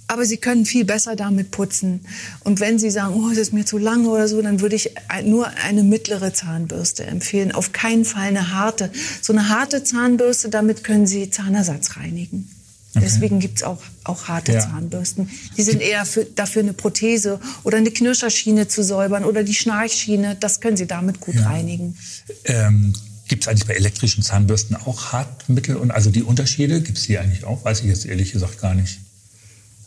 [0.07, 2.05] aber Sie können viel besser damit putzen.
[2.43, 4.91] Und wenn Sie sagen, oh, das ist mir zu lang oder so, dann würde ich
[5.25, 7.51] nur eine mittlere Zahnbürste empfehlen.
[7.51, 8.91] Auf keinen Fall eine harte.
[9.21, 12.49] So eine harte Zahnbürste, damit können Sie Zahnersatz reinigen.
[12.95, 13.05] Okay.
[13.05, 14.59] Deswegen gibt's auch, auch harte ja.
[14.59, 15.29] Zahnbürsten.
[15.57, 20.35] Die sind eher für, dafür eine Prothese oder eine Knirscherschiene zu säubern oder die Schnarchschiene.
[20.39, 21.47] Das können Sie damit gut ja.
[21.47, 21.97] reinigen.
[22.45, 22.93] Ähm,
[23.27, 26.81] gibt es eigentlich bei elektrischen Zahnbürsten auch Hartmittel und also die Unterschiede?
[26.81, 27.65] Gibt es die eigentlich auch?
[27.65, 28.99] Weiß ich jetzt ehrlich gesagt gar nicht.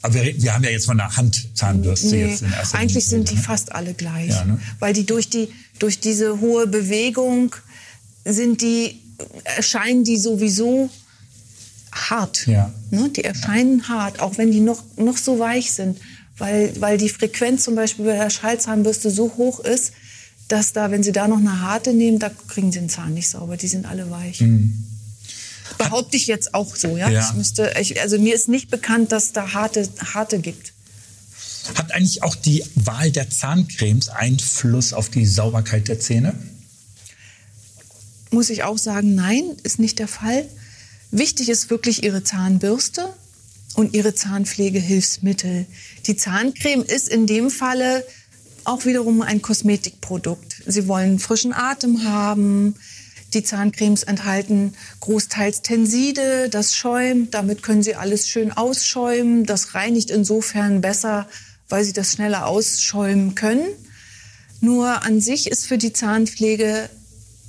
[0.03, 3.31] Aber wir, wir haben ja jetzt von der Handzahnbürste Nee, jetzt in erster eigentlich sind
[3.31, 3.41] die ne?
[3.41, 4.31] fast alle gleich.
[4.31, 4.61] Ja, ne?
[4.81, 5.49] Weil die durch, die
[5.79, 7.55] durch diese hohe Bewegung
[8.25, 9.01] sind die,
[9.45, 10.91] erscheinen die sowieso
[11.97, 12.47] hart.
[12.47, 12.73] Ja.
[12.91, 13.11] Ne?
[13.11, 15.99] Die erscheinen hart, auch wenn die noch, noch so weich sind.
[16.39, 19.93] Weil, weil die Frequenz zum Beispiel bei der Schallzahnbürste so hoch ist,
[20.49, 23.29] dass da, wenn Sie da noch eine harte nehmen, da kriegen Sie den Zahn nicht
[23.29, 23.57] sauber.
[23.57, 24.45] Die sind alle weich.
[25.79, 27.09] Behaupte ich jetzt auch so, ja?
[27.09, 27.15] Mhm.
[27.15, 27.29] Ja.
[27.29, 30.73] Ich müsste, ich, also mir ist nicht bekannt, dass da harte, harte gibt.
[31.75, 36.35] Hat eigentlich auch die Wahl der Zahncremes Einfluss auf die Sauberkeit der Zähne?
[38.37, 40.47] muss ich auch sagen, nein, ist nicht der Fall.
[41.11, 43.13] Wichtig ist wirklich Ihre Zahnbürste
[43.75, 45.67] und Ihre Zahnpflegehilfsmittel.
[46.07, 48.05] Die Zahncreme ist in dem Falle
[48.65, 50.63] auch wiederum ein Kosmetikprodukt.
[50.67, 52.75] Sie wollen frischen Atem haben.
[53.35, 57.35] Die Zahncremes enthalten großteils Tenside, das schäumt.
[57.35, 59.47] Damit können Sie alles schön ausschäumen.
[59.47, 61.29] Das reinigt insofern besser,
[61.69, 63.67] weil Sie das schneller ausschäumen können.
[64.61, 66.89] Nur an sich ist für die Zahnpflege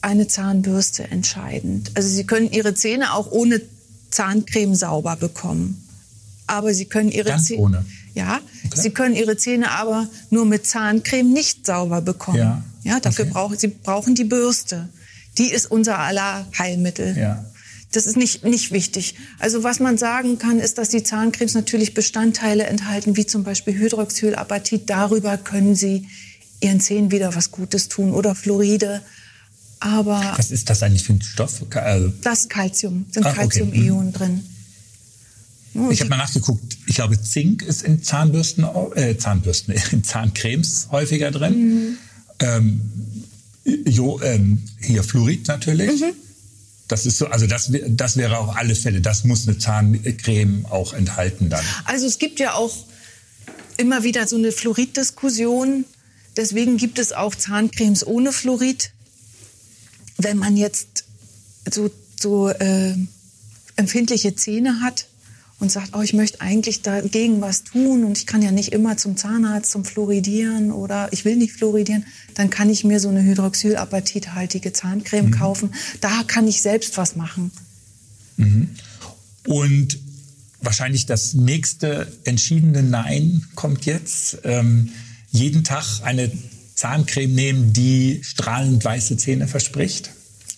[0.01, 1.91] eine Zahnbürste entscheidend.
[1.95, 3.61] Also Sie können Ihre Zähne auch ohne
[4.11, 5.83] Zahncreme sauber bekommen.
[6.45, 7.61] Aber Sie können Ihre Ganz Zähne.
[7.61, 7.85] ohne?
[8.13, 8.81] Ja, Okay.
[8.81, 12.37] Sie können Ihre Zähne aber nur mit Zahncreme nicht sauber bekommen.
[12.37, 12.63] Ja.
[12.83, 13.33] Ja, dafür Okay.
[13.33, 14.89] brauchen Sie brauchen die Bürste.
[15.37, 17.15] Die ist unser aller Heilmittel.
[17.17, 17.45] Ja.
[17.91, 19.15] Das ist nicht, nicht wichtig.
[19.39, 23.75] Also was man sagen kann, ist, dass die Zahncremes natürlich Bestandteile enthalten, wie zum Beispiel
[23.77, 24.89] Hydroxylapatit.
[24.89, 26.07] Darüber können Sie
[26.59, 29.01] Ihren Zähnen wieder was Gutes tun oder Fluoride.
[29.79, 31.61] Aber Was ist das eigentlich für ein Stoff?
[31.75, 33.39] Also, das Calcium, sind Ah, okay.
[33.41, 34.43] Calcium-Ionen drin.
[35.73, 36.77] Und ich habe mal nachgeguckt.
[36.87, 38.65] Ich glaube, Zink ist in Zahnbürsten,
[38.95, 41.97] äh, Zahnbürsten, in Zahncremes häufiger drin.
[42.39, 42.81] Ähm,
[43.85, 46.03] jo, ähm, hier Fluorid natürlich.
[46.87, 49.01] Das ist so, also das, das wäre auf alle Fälle.
[49.01, 51.63] Das muss eine Zahncreme auch enthalten dann.
[51.85, 52.73] Also es gibt ja auch
[53.77, 55.85] immer wieder so eine Fluoriddiskussion.
[56.37, 58.91] Deswegen gibt es auch Zahncremes ohne Fluorid.
[60.17, 61.05] Wenn man jetzt
[61.71, 61.89] so,
[62.19, 62.95] so äh,
[63.75, 65.07] empfindliche Zähne hat
[65.59, 68.97] und sagt, oh, ich möchte eigentlich dagegen was tun und ich kann ja nicht immer
[68.97, 72.05] zum Zahnarzt zum Fluoridieren oder ich will nicht fluoridieren,
[72.35, 75.73] dann kann ich mir so eine hydroxylapatithaltige Zahncreme kaufen.
[76.01, 77.51] Da kann ich selbst was machen.
[79.47, 79.99] Und
[80.61, 84.39] wahrscheinlich das nächste entschiedene Nein kommt jetzt.
[84.43, 84.89] Ähm,
[85.31, 86.31] jeden Tag eine
[86.77, 90.11] Zahncreme nehmen, die strahlend weiße Zähne verspricht.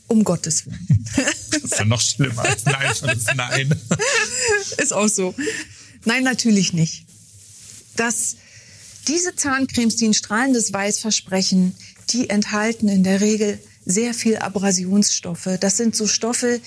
[0.08, 1.06] Um Gottes Willen.
[1.52, 2.94] Das ist ja noch schlimmer als Nein
[3.36, 3.82] Nein.
[4.78, 5.34] Ist auch so.
[6.06, 7.06] Nein, natürlich nicht.
[7.96, 8.36] Das,
[9.08, 11.76] diese Zahncremes, die ein strahlendes Weiß versprechen,
[12.12, 15.50] die enthalten in der Regel sehr viel Abrasionsstoffe.
[15.60, 16.62] Das sind so Stoffe,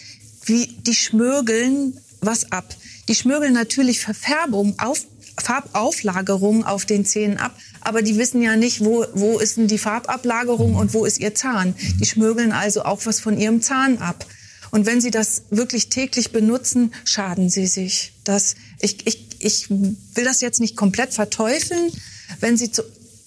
[0.47, 2.75] wie die schmürgeln was ab.
[3.09, 5.07] Die schmürgeln natürlich Verfärbung, auf,
[5.39, 9.79] Farbauflagerung auf den Zähnen ab, aber die wissen ja nicht, wo, wo ist denn die
[9.79, 11.75] Farbablagerung und wo ist ihr Zahn.
[12.01, 14.27] Die schmürgeln also auch was von ihrem Zahn ab.
[14.71, 18.15] Und wenn Sie das wirklich täglich benutzen, schaden Sie sich.
[18.25, 21.93] Das, ich, ich, ich will das jetzt nicht komplett verteufeln.
[22.41, 22.83] Wenn Sie, zu,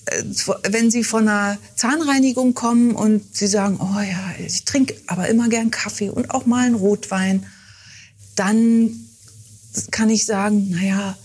[0.06, 0.24] äh,
[0.70, 5.48] wenn Sie von einer Zahnreinigung kommen und Sie sagen, oh ja, ich trinke aber immer
[5.48, 7.46] gern Kaffee und auch mal einen Rotwein,
[8.36, 9.08] dann
[9.92, 11.16] kann ich sagen, naja,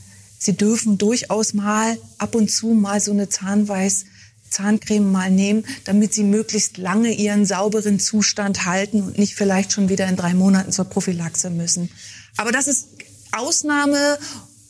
[0.43, 4.07] Sie dürfen durchaus mal ab und zu mal so eine Zahnweiß
[4.49, 9.91] Zahncreme mal nehmen, damit Sie möglichst lange Ihren sauberen Zustand halten und nicht vielleicht schon
[9.91, 11.91] wieder in drei Monaten zur Prophylaxe müssen.
[12.37, 12.89] Aber das ist
[13.33, 14.19] Ausnahme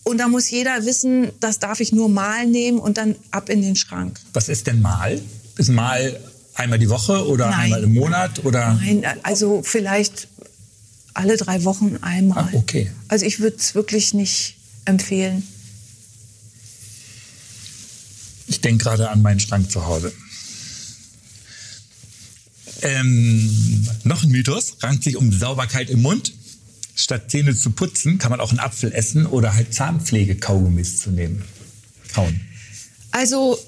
[0.02, 3.62] und da muss jeder wissen, das darf ich nur mal nehmen und dann ab in
[3.62, 4.20] den Schrank.
[4.32, 5.22] Was ist denn mal?
[5.56, 6.18] Ist mal
[6.54, 7.60] einmal die Woche oder Nein.
[7.60, 8.74] einmal im Monat oder?
[8.74, 10.26] Nein, also vielleicht
[11.14, 12.48] alle drei Wochen einmal.
[12.52, 12.90] Ah, okay.
[13.08, 15.46] Also ich würde es wirklich nicht empfehlen.
[18.50, 20.12] Ich denke gerade an meinen Schrank zu Hause.
[22.82, 26.32] Ähm, noch ein Mythos, rankt sich um Sauberkeit im Mund.
[26.96, 31.44] Statt Zähne zu putzen, kann man auch einen Apfel essen oder halt Zahnpflege-Kaugummis zu nehmen.
[32.12, 32.40] Kauen.
[33.12, 33.58] Also,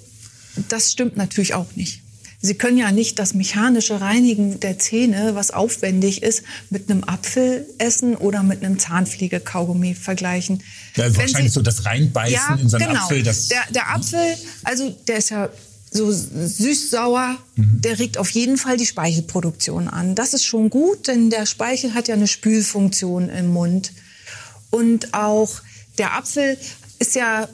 [0.69, 2.02] das stimmt natürlich auch nicht.
[2.45, 7.67] Sie können ja nicht das mechanische Reinigen der Zähne, was aufwendig ist, mit einem Apfel
[7.79, 10.63] essen oder mit einem Zahnpflege-Kaugummi vergleichen.
[10.97, 13.01] Ja, Wenn wahrscheinlich Sie- so das Reinbeißen ja, in so einen genau.
[13.05, 13.23] Apfel.
[13.23, 15.49] Das, der, der Apfel, also der ist ja
[15.93, 17.81] so süß-sauer, Mhm.
[17.83, 20.15] der regt auf jeden Fall die Speichelproduktion an.
[20.15, 23.93] Das ist schon gut, denn der Speichel hat ja eine Spülfunktion im Mund.
[24.71, 25.51] Und auch
[25.99, 26.57] der Apfel
[26.99, 27.49] ist ja,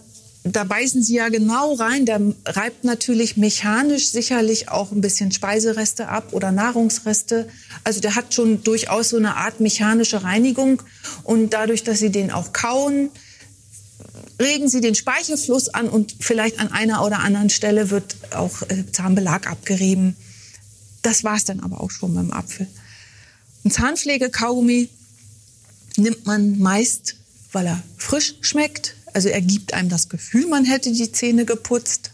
[0.45, 6.09] da beißen Sie ja genau rein, der reibt natürlich mechanisch sicherlich auch ein bisschen Speisereste
[6.09, 7.49] ab oder Nahrungsreste.
[7.85, 10.83] Also der hat schon durchaus so eine Art mechanische Reinigung.
[11.25, 13.11] Und dadurch, dass Sie den auch kauen,
[14.41, 18.85] regen Sie den Speichelfluss an und vielleicht an einer oder anderen Stelle wird auch äh,
[18.93, 20.17] Zahnbelag abgerieben.
[21.03, 22.67] Das war's dann aber auch schon beim Apfel.
[23.65, 24.89] Ein Zahnpflegekaugummi
[25.97, 27.17] nimmt man meist,
[27.53, 28.95] weil er frisch schmeckt.
[29.19, 32.13] Also er gibt einem das Gefühl, man hätte die Zähne geputzt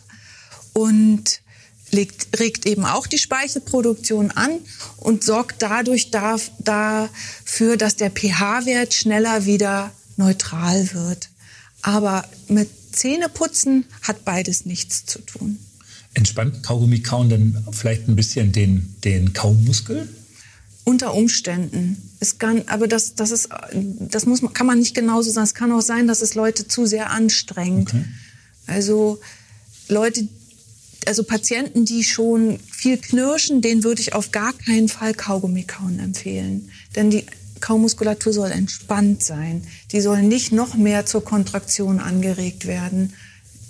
[0.72, 1.42] und
[1.90, 4.52] legt, regt eben auch die Speichelproduktion an
[4.96, 11.28] und sorgt dadurch dafür, dass der pH-Wert schneller wieder neutral wird.
[11.82, 15.58] Aber mit Zähneputzen hat beides nichts zu tun.
[16.14, 20.08] Entspannt Kaugummi kauen dann vielleicht ein bisschen den, den Kaumuskel?
[20.84, 22.00] Unter Umständen.
[22.24, 25.44] Es kann, aber das, das ist, das muss, kann man nicht genauso sagen.
[25.44, 27.90] Es kann auch sein, dass es Leute zu sehr anstrengt.
[27.90, 28.04] Okay.
[28.66, 29.20] Also
[29.88, 30.26] Leute,
[31.04, 35.98] also Patienten, die schon viel knirschen, denen würde ich auf gar keinen Fall Kaugummi kauen
[35.98, 36.70] empfehlen.
[36.96, 37.26] Denn die
[37.60, 39.62] Kaumuskulatur soll entspannt sein.
[39.92, 43.12] Die soll nicht noch mehr zur Kontraktion angeregt werden.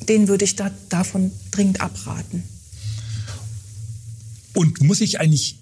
[0.08, 2.44] Den würde ich da, davon dringend abraten.
[4.54, 5.58] Und muss ich eigentlich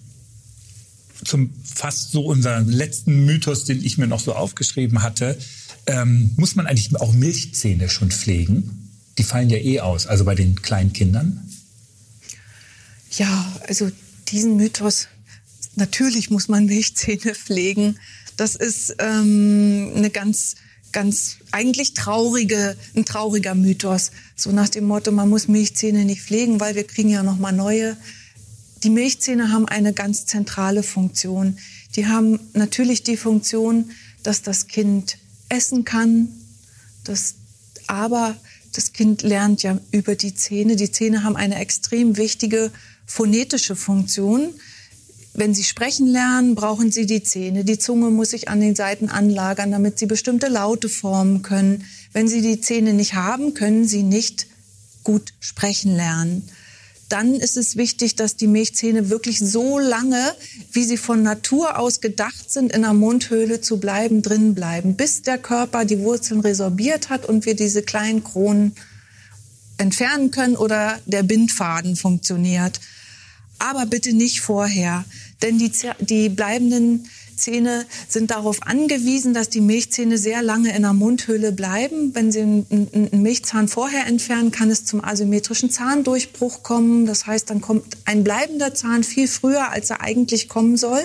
[1.25, 5.37] zum fast so unseren letzten Mythos, den ich mir noch so aufgeschrieben hatte,
[5.85, 8.89] ähm, muss man eigentlich auch Milchzähne schon pflegen?
[9.17, 11.39] Die fallen ja eh aus, also bei den kleinen Kindern.
[13.11, 13.91] Ja, also
[14.29, 15.07] diesen Mythos,
[15.75, 17.99] natürlich muss man Milchzähne pflegen.
[18.37, 20.55] Das ist ähm, eine ganz,
[20.91, 24.11] ganz eigentlich traurige, ein trauriger Mythos.
[24.35, 27.51] So nach dem Motto, man muss Milchzähne nicht pflegen, weil wir kriegen ja noch mal
[27.51, 27.97] neue.
[28.83, 31.57] Die Milchzähne haben eine ganz zentrale Funktion.
[31.95, 33.91] Die haben natürlich die Funktion,
[34.23, 35.17] dass das Kind
[35.49, 36.29] essen kann,
[37.03, 37.35] das,
[37.87, 38.35] aber
[38.73, 40.75] das Kind lernt ja über die Zähne.
[40.75, 42.71] Die Zähne haben eine extrem wichtige
[43.05, 44.53] phonetische Funktion.
[45.33, 47.63] Wenn Sie sprechen lernen, brauchen Sie die Zähne.
[47.63, 51.85] Die Zunge muss sich an den Seiten anlagern, damit Sie bestimmte Laute formen können.
[52.11, 54.47] Wenn Sie die Zähne nicht haben, können Sie nicht
[55.03, 56.47] gut sprechen lernen.
[57.13, 60.33] Dann ist es wichtig, dass die Milchzähne wirklich so lange,
[60.71, 65.21] wie sie von Natur aus gedacht sind, in der Mundhöhle zu bleiben, drin bleiben, bis
[65.21, 68.75] der Körper die Wurzeln resorbiert hat und wir diese kleinen Kronen
[69.77, 72.79] entfernen können oder der Bindfaden funktioniert.
[73.59, 75.05] Aber bitte nicht vorher,
[75.43, 80.93] denn die, die bleibenden Zähne sind darauf angewiesen, dass die Milchzähne sehr lange in der
[80.93, 82.13] Mundhöhle bleiben.
[82.15, 87.05] Wenn Sie einen, einen Milchzahn vorher entfernen, kann es zum asymmetrischen Zahndurchbruch kommen.
[87.05, 91.01] Das heißt, dann kommt ein bleibender Zahn viel früher, als er eigentlich kommen soll.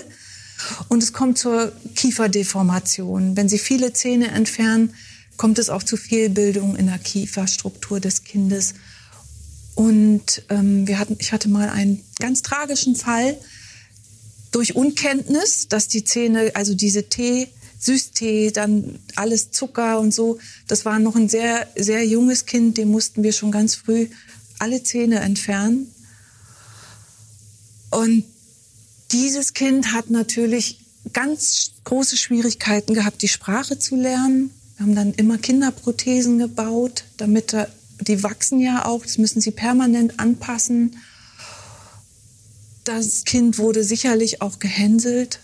[0.88, 3.36] Und es kommt zur Kieferdeformation.
[3.36, 4.94] Wenn Sie viele Zähne entfernen,
[5.36, 8.74] kommt es auch zu Fehlbildungen in der Kieferstruktur des Kindes.
[9.74, 13.38] Und ähm, wir hatten, ich hatte mal einen ganz tragischen Fall
[14.52, 20.38] durch Unkenntnis, dass die Zähne, also diese Tee, Süßtee, dann alles Zucker und so.
[20.66, 24.08] Das war noch ein sehr, sehr junges Kind, dem mussten wir schon ganz früh
[24.58, 25.92] alle Zähne entfernen.
[27.90, 28.24] Und
[29.12, 30.80] dieses Kind hat natürlich
[31.12, 34.50] ganz große Schwierigkeiten gehabt, die Sprache zu lernen.
[34.76, 37.56] Wir haben dann immer Kinderprothesen gebaut, damit
[38.00, 40.96] die wachsen ja auch, das müssen sie permanent anpassen.
[42.88, 45.40] Das Kind wurde sicherlich auch gehänselt.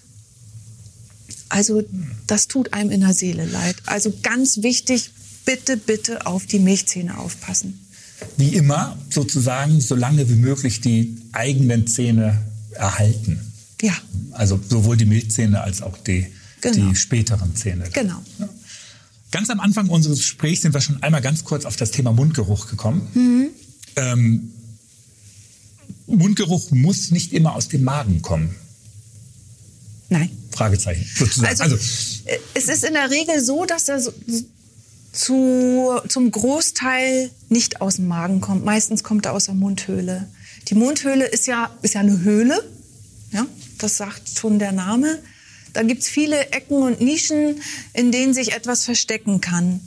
[1.51, 1.83] Also
[2.27, 3.77] das tut einem in der Seele leid.
[3.85, 5.11] Also ganz wichtig,
[5.45, 7.87] bitte, bitte auf die Milchzähne aufpassen.
[8.39, 12.41] Wie immer sozusagen, so lange wie möglich die eigenen Zähne
[12.71, 13.53] erhalten.
[13.83, 13.93] Ja.
[14.31, 16.27] Also sowohl die Milchzähne als auch die,
[16.63, 16.89] genau.
[16.89, 17.91] die späteren Zähne.
[17.93, 18.23] Genau.
[18.39, 18.49] Ja.
[19.33, 22.69] Ganz am Anfang unseres Gesprächs sind wir schon einmal ganz kurz auf das Thema Mundgeruch
[22.69, 23.07] gekommen.
[23.13, 23.49] Mhm.
[23.97, 24.51] Ähm,
[26.07, 28.55] Mundgeruch muss nicht immer aus dem Magen kommen.
[30.09, 30.31] Nein.
[30.51, 31.05] Fragezeichen.
[31.17, 31.49] Sozusagen.
[31.49, 31.77] Also, also
[32.27, 34.01] äh, es ist in der Regel so, dass er
[35.13, 38.65] zu, zum Großteil nicht aus dem Magen kommt.
[38.65, 40.29] Meistens kommt er aus der Mundhöhle.
[40.69, 42.63] Die Mundhöhle ist ja, ist ja eine Höhle.
[43.33, 43.47] Ja,
[43.79, 45.19] das sagt schon der Name.
[45.73, 47.61] Da gibt's viele Ecken und Nischen,
[47.93, 49.81] in denen sich etwas verstecken kann.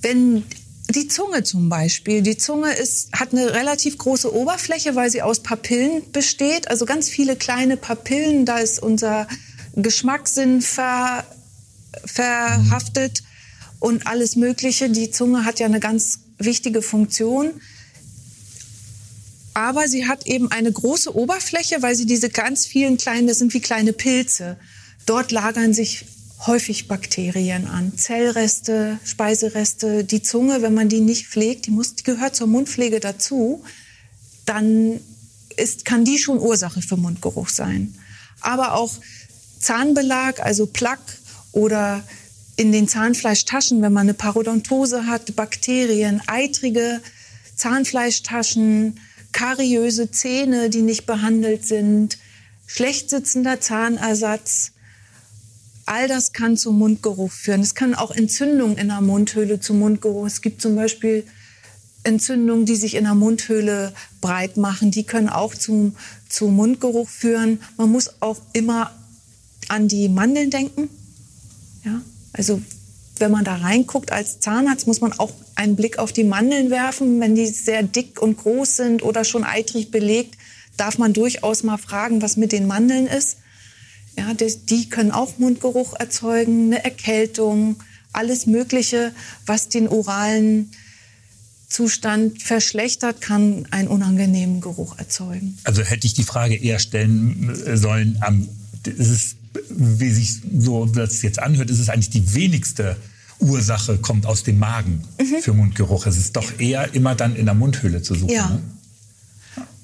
[0.00, 0.44] Wenn
[0.90, 2.22] die Zunge zum Beispiel.
[2.22, 6.68] Die Zunge ist, hat eine relativ große Oberfläche, weil sie aus Papillen besteht.
[6.68, 8.44] Also ganz viele kleine Papillen.
[8.44, 9.26] Da ist unser
[9.74, 11.24] Geschmackssinn ver,
[12.04, 13.22] verhaftet
[13.80, 14.90] und alles Mögliche.
[14.90, 17.50] Die Zunge hat ja eine ganz wichtige Funktion.
[19.54, 23.54] Aber sie hat eben eine große Oberfläche, weil sie diese ganz vielen kleinen, das sind
[23.54, 24.58] wie kleine Pilze.
[25.06, 26.06] Dort lagern sich
[26.46, 30.04] häufig Bakterien an, Zellreste, Speisereste.
[30.04, 33.64] Die Zunge, wenn man die nicht pflegt, die, muss, die gehört zur Mundpflege dazu,
[34.44, 35.00] dann
[35.56, 37.94] ist, kann die schon Ursache für Mundgeruch sein.
[38.40, 38.92] Aber auch
[39.58, 41.18] Zahnbelag, also Plaque
[41.52, 42.02] oder
[42.56, 47.00] in den Zahnfleischtaschen, wenn man eine Parodontose hat, Bakterien, eitrige
[47.56, 49.00] Zahnfleischtaschen,
[49.32, 52.18] kariöse Zähne, die nicht behandelt sind,
[52.66, 54.72] schlecht sitzender Zahnersatz.
[55.86, 57.60] All das kann zum Mundgeruch führen.
[57.60, 60.26] Es kann auch Entzündungen in der Mundhöhle zum Mundgeruch.
[60.26, 61.24] Es gibt zum Beispiel
[62.04, 64.90] Entzündungen, die sich in der Mundhöhle breit machen.
[64.90, 65.96] Die können auch zum,
[66.28, 67.60] zu Mundgeruch führen.
[67.76, 68.92] Man muss auch immer
[69.68, 70.88] an die Mandeln denken.
[71.84, 72.00] Ja,
[72.32, 72.60] also
[73.18, 77.20] wenn man da reinguckt als Zahnarzt, muss man auch einen Blick auf die Mandeln werfen.
[77.20, 80.36] Wenn die sehr dick und groß sind oder schon eitrig belegt,
[80.76, 83.38] darf man durchaus mal fragen, was mit den Mandeln ist.
[84.16, 87.76] Ja, die, die können auch Mundgeruch erzeugen, eine Erkältung,
[88.12, 89.12] alles Mögliche,
[89.46, 90.70] was den oralen
[91.68, 95.58] Zustand verschlechtert, kann einen unangenehmen Geruch erzeugen.
[95.64, 98.48] Also hätte ich die Frage eher stellen sollen, am,
[98.84, 99.36] ist es
[99.70, 102.96] wie sich so das jetzt anhört, ist es eigentlich die wenigste
[103.40, 105.42] Ursache kommt aus dem Magen mhm.
[105.42, 106.06] für Mundgeruch.
[106.06, 108.32] Es ist doch eher immer dann in der Mundhöhle zu suchen.
[108.32, 108.48] Ja.
[108.48, 108.62] Ne?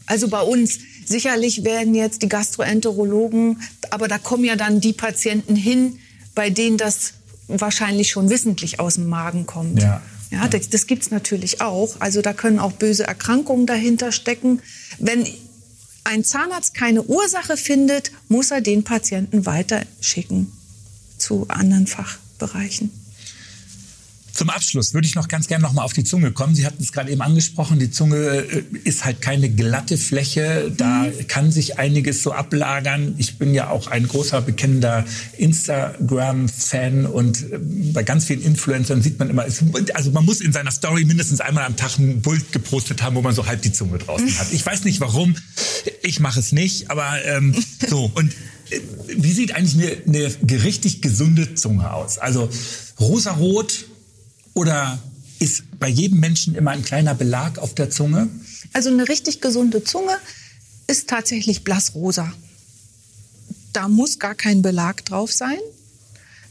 [0.06, 0.78] Also bei uns
[1.10, 5.98] sicherlich werden jetzt die Gastroenterologen, aber da kommen ja dann die Patienten hin,
[6.34, 7.14] bei denen das
[7.48, 9.82] wahrscheinlich schon wissentlich aus dem Magen kommt.
[9.82, 10.00] Ja.
[10.30, 11.96] Ja, das, das gibt es natürlich auch.
[11.98, 14.62] Also da können auch böse Erkrankungen dahinter stecken.
[15.00, 15.26] Wenn
[16.04, 20.52] ein Zahnarzt keine Ursache findet, muss er den Patienten weiterschicken
[21.18, 22.90] zu anderen Fachbereichen.
[24.40, 26.54] Zum Abschluss würde ich noch ganz gerne noch mal auf die Zunge kommen.
[26.54, 30.72] Sie hatten es gerade eben angesprochen, die Zunge äh, ist halt keine glatte Fläche.
[30.74, 31.26] Da mhm.
[31.28, 33.16] kann sich einiges so ablagern.
[33.18, 35.04] Ich bin ja auch ein großer bekennender
[35.36, 37.58] Instagram-Fan und äh,
[37.92, 39.44] bei ganz vielen Influencern sieht man immer,
[39.92, 43.20] also man muss in seiner Story mindestens einmal am Tag ein Bild gepostet haben, wo
[43.20, 44.46] man so halb die Zunge draußen hat.
[44.52, 45.36] Ich weiß nicht warum,
[46.02, 47.54] ich mache es nicht, aber ähm,
[47.86, 48.10] so.
[48.14, 48.32] Und
[48.70, 48.80] äh,
[49.18, 52.16] wie sieht eigentlich eine, eine richtig gesunde Zunge aus?
[52.16, 52.48] Also
[52.98, 53.89] rosarot,
[54.54, 54.98] oder
[55.38, 58.28] ist bei jedem Menschen immer ein kleiner Belag auf der Zunge?
[58.72, 60.16] Also eine richtig gesunde Zunge
[60.86, 62.32] ist tatsächlich blassrosa.
[63.72, 65.58] Da muss gar kein Belag drauf sein.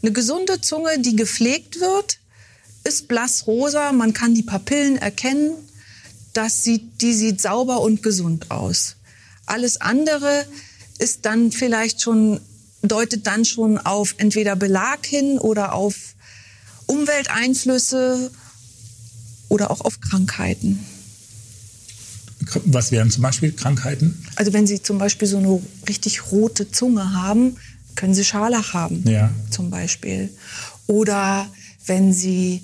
[0.02, 2.18] Eine gesunde Zunge, die gepflegt wird,
[2.84, 3.92] ist blassrosa.
[3.92, 5.52] Man kann die Papillen erkennen.
[6.32, 8.96] Das sieht, die sieht sauber und gesund aus.
[9.46, 10.46] Alles andere
[10.98, 12.40] ist dann vielleicht schon,
[12.82, 16.14] deutet dann schon auf entweder Belag hin oder auf
[16.90, 18.30] Umwelteinflüsse
[19.48, 20.84] oder auch auf Krankheiten.
[22.64, 24.24] Was wären zum Beispiel Krankheiten?
[24.36, 27.56] Also wenn Sie zum Beispiel so eine richtig rote Zunge haben,
[27.96, 29.30] können Sie Scharlach haben, ja.
[29.50, 30.30] zum Beispiel.
[30.86, 31.48] Oder
[31.86, 32.62] wenn Sie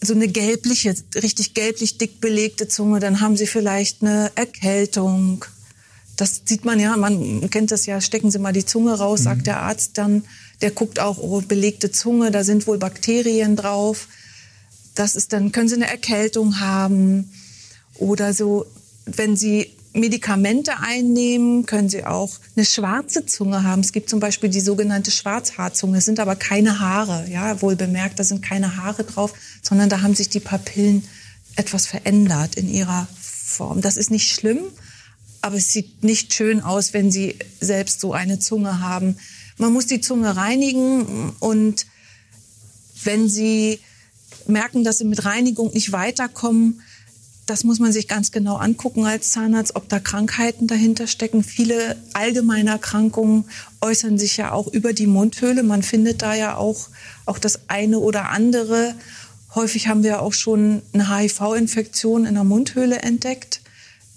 [0.00, 5.44] so eine gelbliche, richtig gelblich dick belegte Zunge, dann haben Sie vielleicht eine Erkältung.
[6.16, 9.24] Das sieht man ja, man kennt das ja, stecken Sie mal die Zunge raus, mhm.
[9.24, 10.24] sagt der Arzt dann.
[10.64, 14.08] Der guckt auch, oh, belegte Zunge, da sind wohl Bakterien drauf.
[14.94, 17.30] Das ist dann, können Sie eine Erkältung haben.
[17.98, 18.64] Oder so,
[19.04, 23.80] wenn Sie Medikamente einnehmen, können Sie auch eine schwarze Zunge haben.
[23.80, 25.98] Es gibt zum Beispiel die sogenannte Schwarzhaarzunge.
[25.98, 30.00] Es sind aber keine Haare, ja, wohl bemerkt, da sind keine Haare drauf, sondern da
[30.00, 31.06] haben sich die Papillen
[31.56, 33.82] etwas verändert in ihrer Form.
[33.82, 34.60] Das ist nicht schlimm,
[35.42, 39.18] aber es sieht nicht schön aus, wenn Sie selbst so eine Zunge haben.
[39.58, 41.86] Man muss die Zunge reinigen und
[43.04, 43.78] wenn Sie
[44.46, 46.80] merken, dass Sie mit Reinigung nicht weiterkommen,
[47.46, 51.44] das muss man sich ganz genau angucken als Zahnarzt, ob da Krankheiten dahinter stecken.
[51.44, 53.44] Viele allgemeine Erkrankungen
[53.82, 55.62] äußern sich ja auch über die Mundhöhle.
[55.62, 56.88] Man findet da ja auch,
[57.26, 58.94] auch das eine oder andere.
[59.54, 63.60] Häufig haben wir auch schon eine HIV-Infektion in der Mundhöhle entdeckt.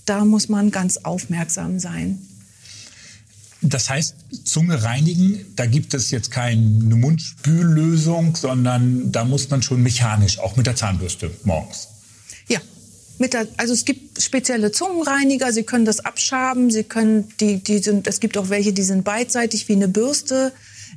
[0.06, 2.27] Da muss man ganz aufmerksam sein.
[3.62, 6.62] Das heißt, Zunge reinigen, da gibt es jetzt keine
[6.96, 11.88] Mundspüllösung, sondern da muss man schon mechanisch, auch mit der Zahnbürste morgens.
[12.48, 12.60] Ja,
[13.18, 17.80] mit der, also es gibt spezielle Zungenreiniger, Sie können das abschaben, Sie können die, die
[17.80, 20.54] sind, es gibt auch welche, die sind beidseitig wie eine Bürste.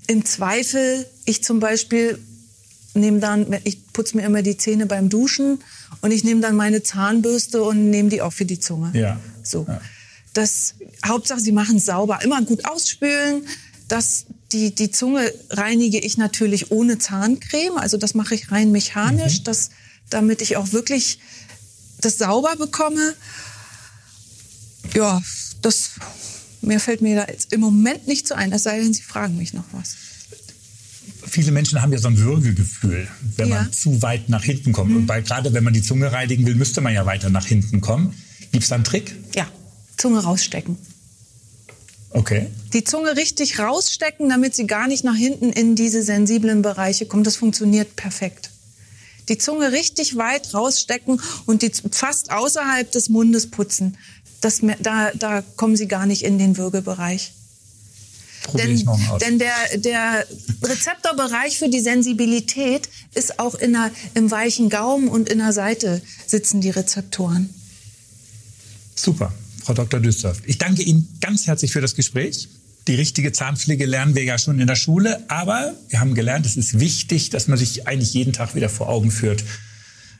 [0.06, 2.18] Im Zweifel, ich zum Beispiel
[2.92, 5.60] nehme dann, ich putze mir immer die Zähne beim Duschen
[6.02, 8.90] und ich nehme dann meine Zahnbürste und nehme die auch für die Zunge.
[8.94, 9.18] Ja.
[9.42, 9.64] So.
[9.66, 9.80] Ja.
[10.40, 10.74] Das,
[11.06, 12.20] Hauptsache, Sie machen es sauber.
[12.22, 13.46] Immer gut ausspülen.
[13.88, 17.76] Das, die, die Zunge reinige ich natürlich ohne Zahncreme.
[17.76, 19.44] Also das mache ich rein mechanisch, mhm.
[19.44, 19.68] das,
[20.08, 21.18] damit ich auch wirklich
[22.00, 23.14] das sauber bekomme.
[24.94, 25.20] Ja,
[25.60, 25.90] das,
[26.62, 29.36] mehr fällt mir da jetzt im Moment nicht so ein, es sei denn, Sie fragen
[29.36, 29.94] mich noch was.
[31.26, 33.56] Viele Menschen haben ja so ein Würgegefühl, wenn ja.
[33.56, 34.92] man zu weit nach hinten kommt.
[34.92, 34.96] Mhm.
[34.96, 37.82] Und bei, gerade wenn man die Zunge reinigen will, müsste man ja weiter nach hinten
[37.82, 38.14] kommen.
[38.52, 39.14] Gibt es da einen Trick?
[39.34, 39.46] Ja,
[40.00, 40.78] Zunge rausstecken.
[42.10, 42.48] Okay.
[42.72, 47.26] Die Zunge richtig rausstecken, damit sie gar nicht nach hinten in diese sensiblen Bereiche kommt.
[47.26, 48.50] Das funktioniert perfekt.
[49.28, 53.96] Die Zunge richtig weit rausstecken und die fast außerhalb des Mundes putzen.
[54.40, 57.32] Das, da, da kommen sie gar nicht in den Würgebereich.
[58.54, 58.88] Denn,
[59.20, 60.26] denn, der, der
[60.62, 66.00] Rezeptorbereich für die Sensibilität ist auch in der, im weichen Gaumen und in der Seite
[66.26, 67.52] sitzen die Rezeptoren.
[68.96, 69.32] Super,
[69.70, 70.00] Frau Dr.
[70.00, 70.42] Düstorf.
[70.46, 72.48] Ich danke Ihnen ganz herzlich für das Gespräch.
[72.88, 76.56] Die richtige Zahnpflege lernen wir ja schon in der Schule, aber wir haben gelernt, es
[76.56, 79.44] ist wichtig, dass man sich eigentlich jeden Tag wieder vor Augen führt,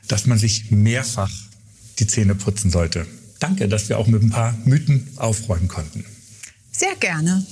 [0.07, 1.29] dass man sich mehrfach
[1.99, 3.05] die Zähne putzen sollte.
[3.39, 6.05] Danke, dass wir auch mit ein paar Mythen aufräumen konnten.
[6.71, 7.45] Sehr gerne.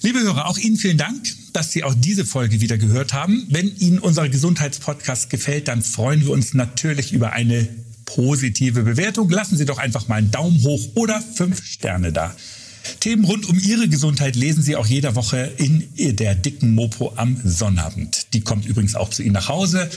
[0.00, 3.46] Liebe Hörer, auch Ihnen vielen Dank, dass Sie auch diese Folge wieder gehört haben.
[3.48, 7.68] Wenn Ihnen unser Gesundheitspodcast gefällt, dann freuen wir uns natürlich über eine
[8.14, 9.30] positive Bewertung.
[9.30, 12.34] Lassen Sie doch einfach mal einen Daumen hoch oder fünf Sterne da.
[13.00, 17.40] Themen rund um Ihre Gesundheit lesen Sie auch jede Woche in der dicken Mopo am
[17.44, 18.34] Sonnabend.
[18.34, 19.90] Die kommt übrigens auch zu Ihnen nach Hause.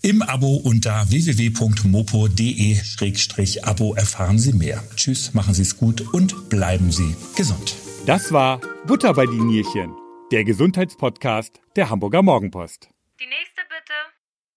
[0.00, 4.84] Im Abo unter www.mopo.de-abo erfahren Sie mehr.
[4.94, 7.74] Tschüss, machen Sie es gut und bleiben Sie gesund.
[8.06, 9.90] Das war Butter bei die Nierchen,
[10.30, 12.88] der Gesundheitspodcast der Hamburger Morgenpost.
[13.20, 13.67] Die nächste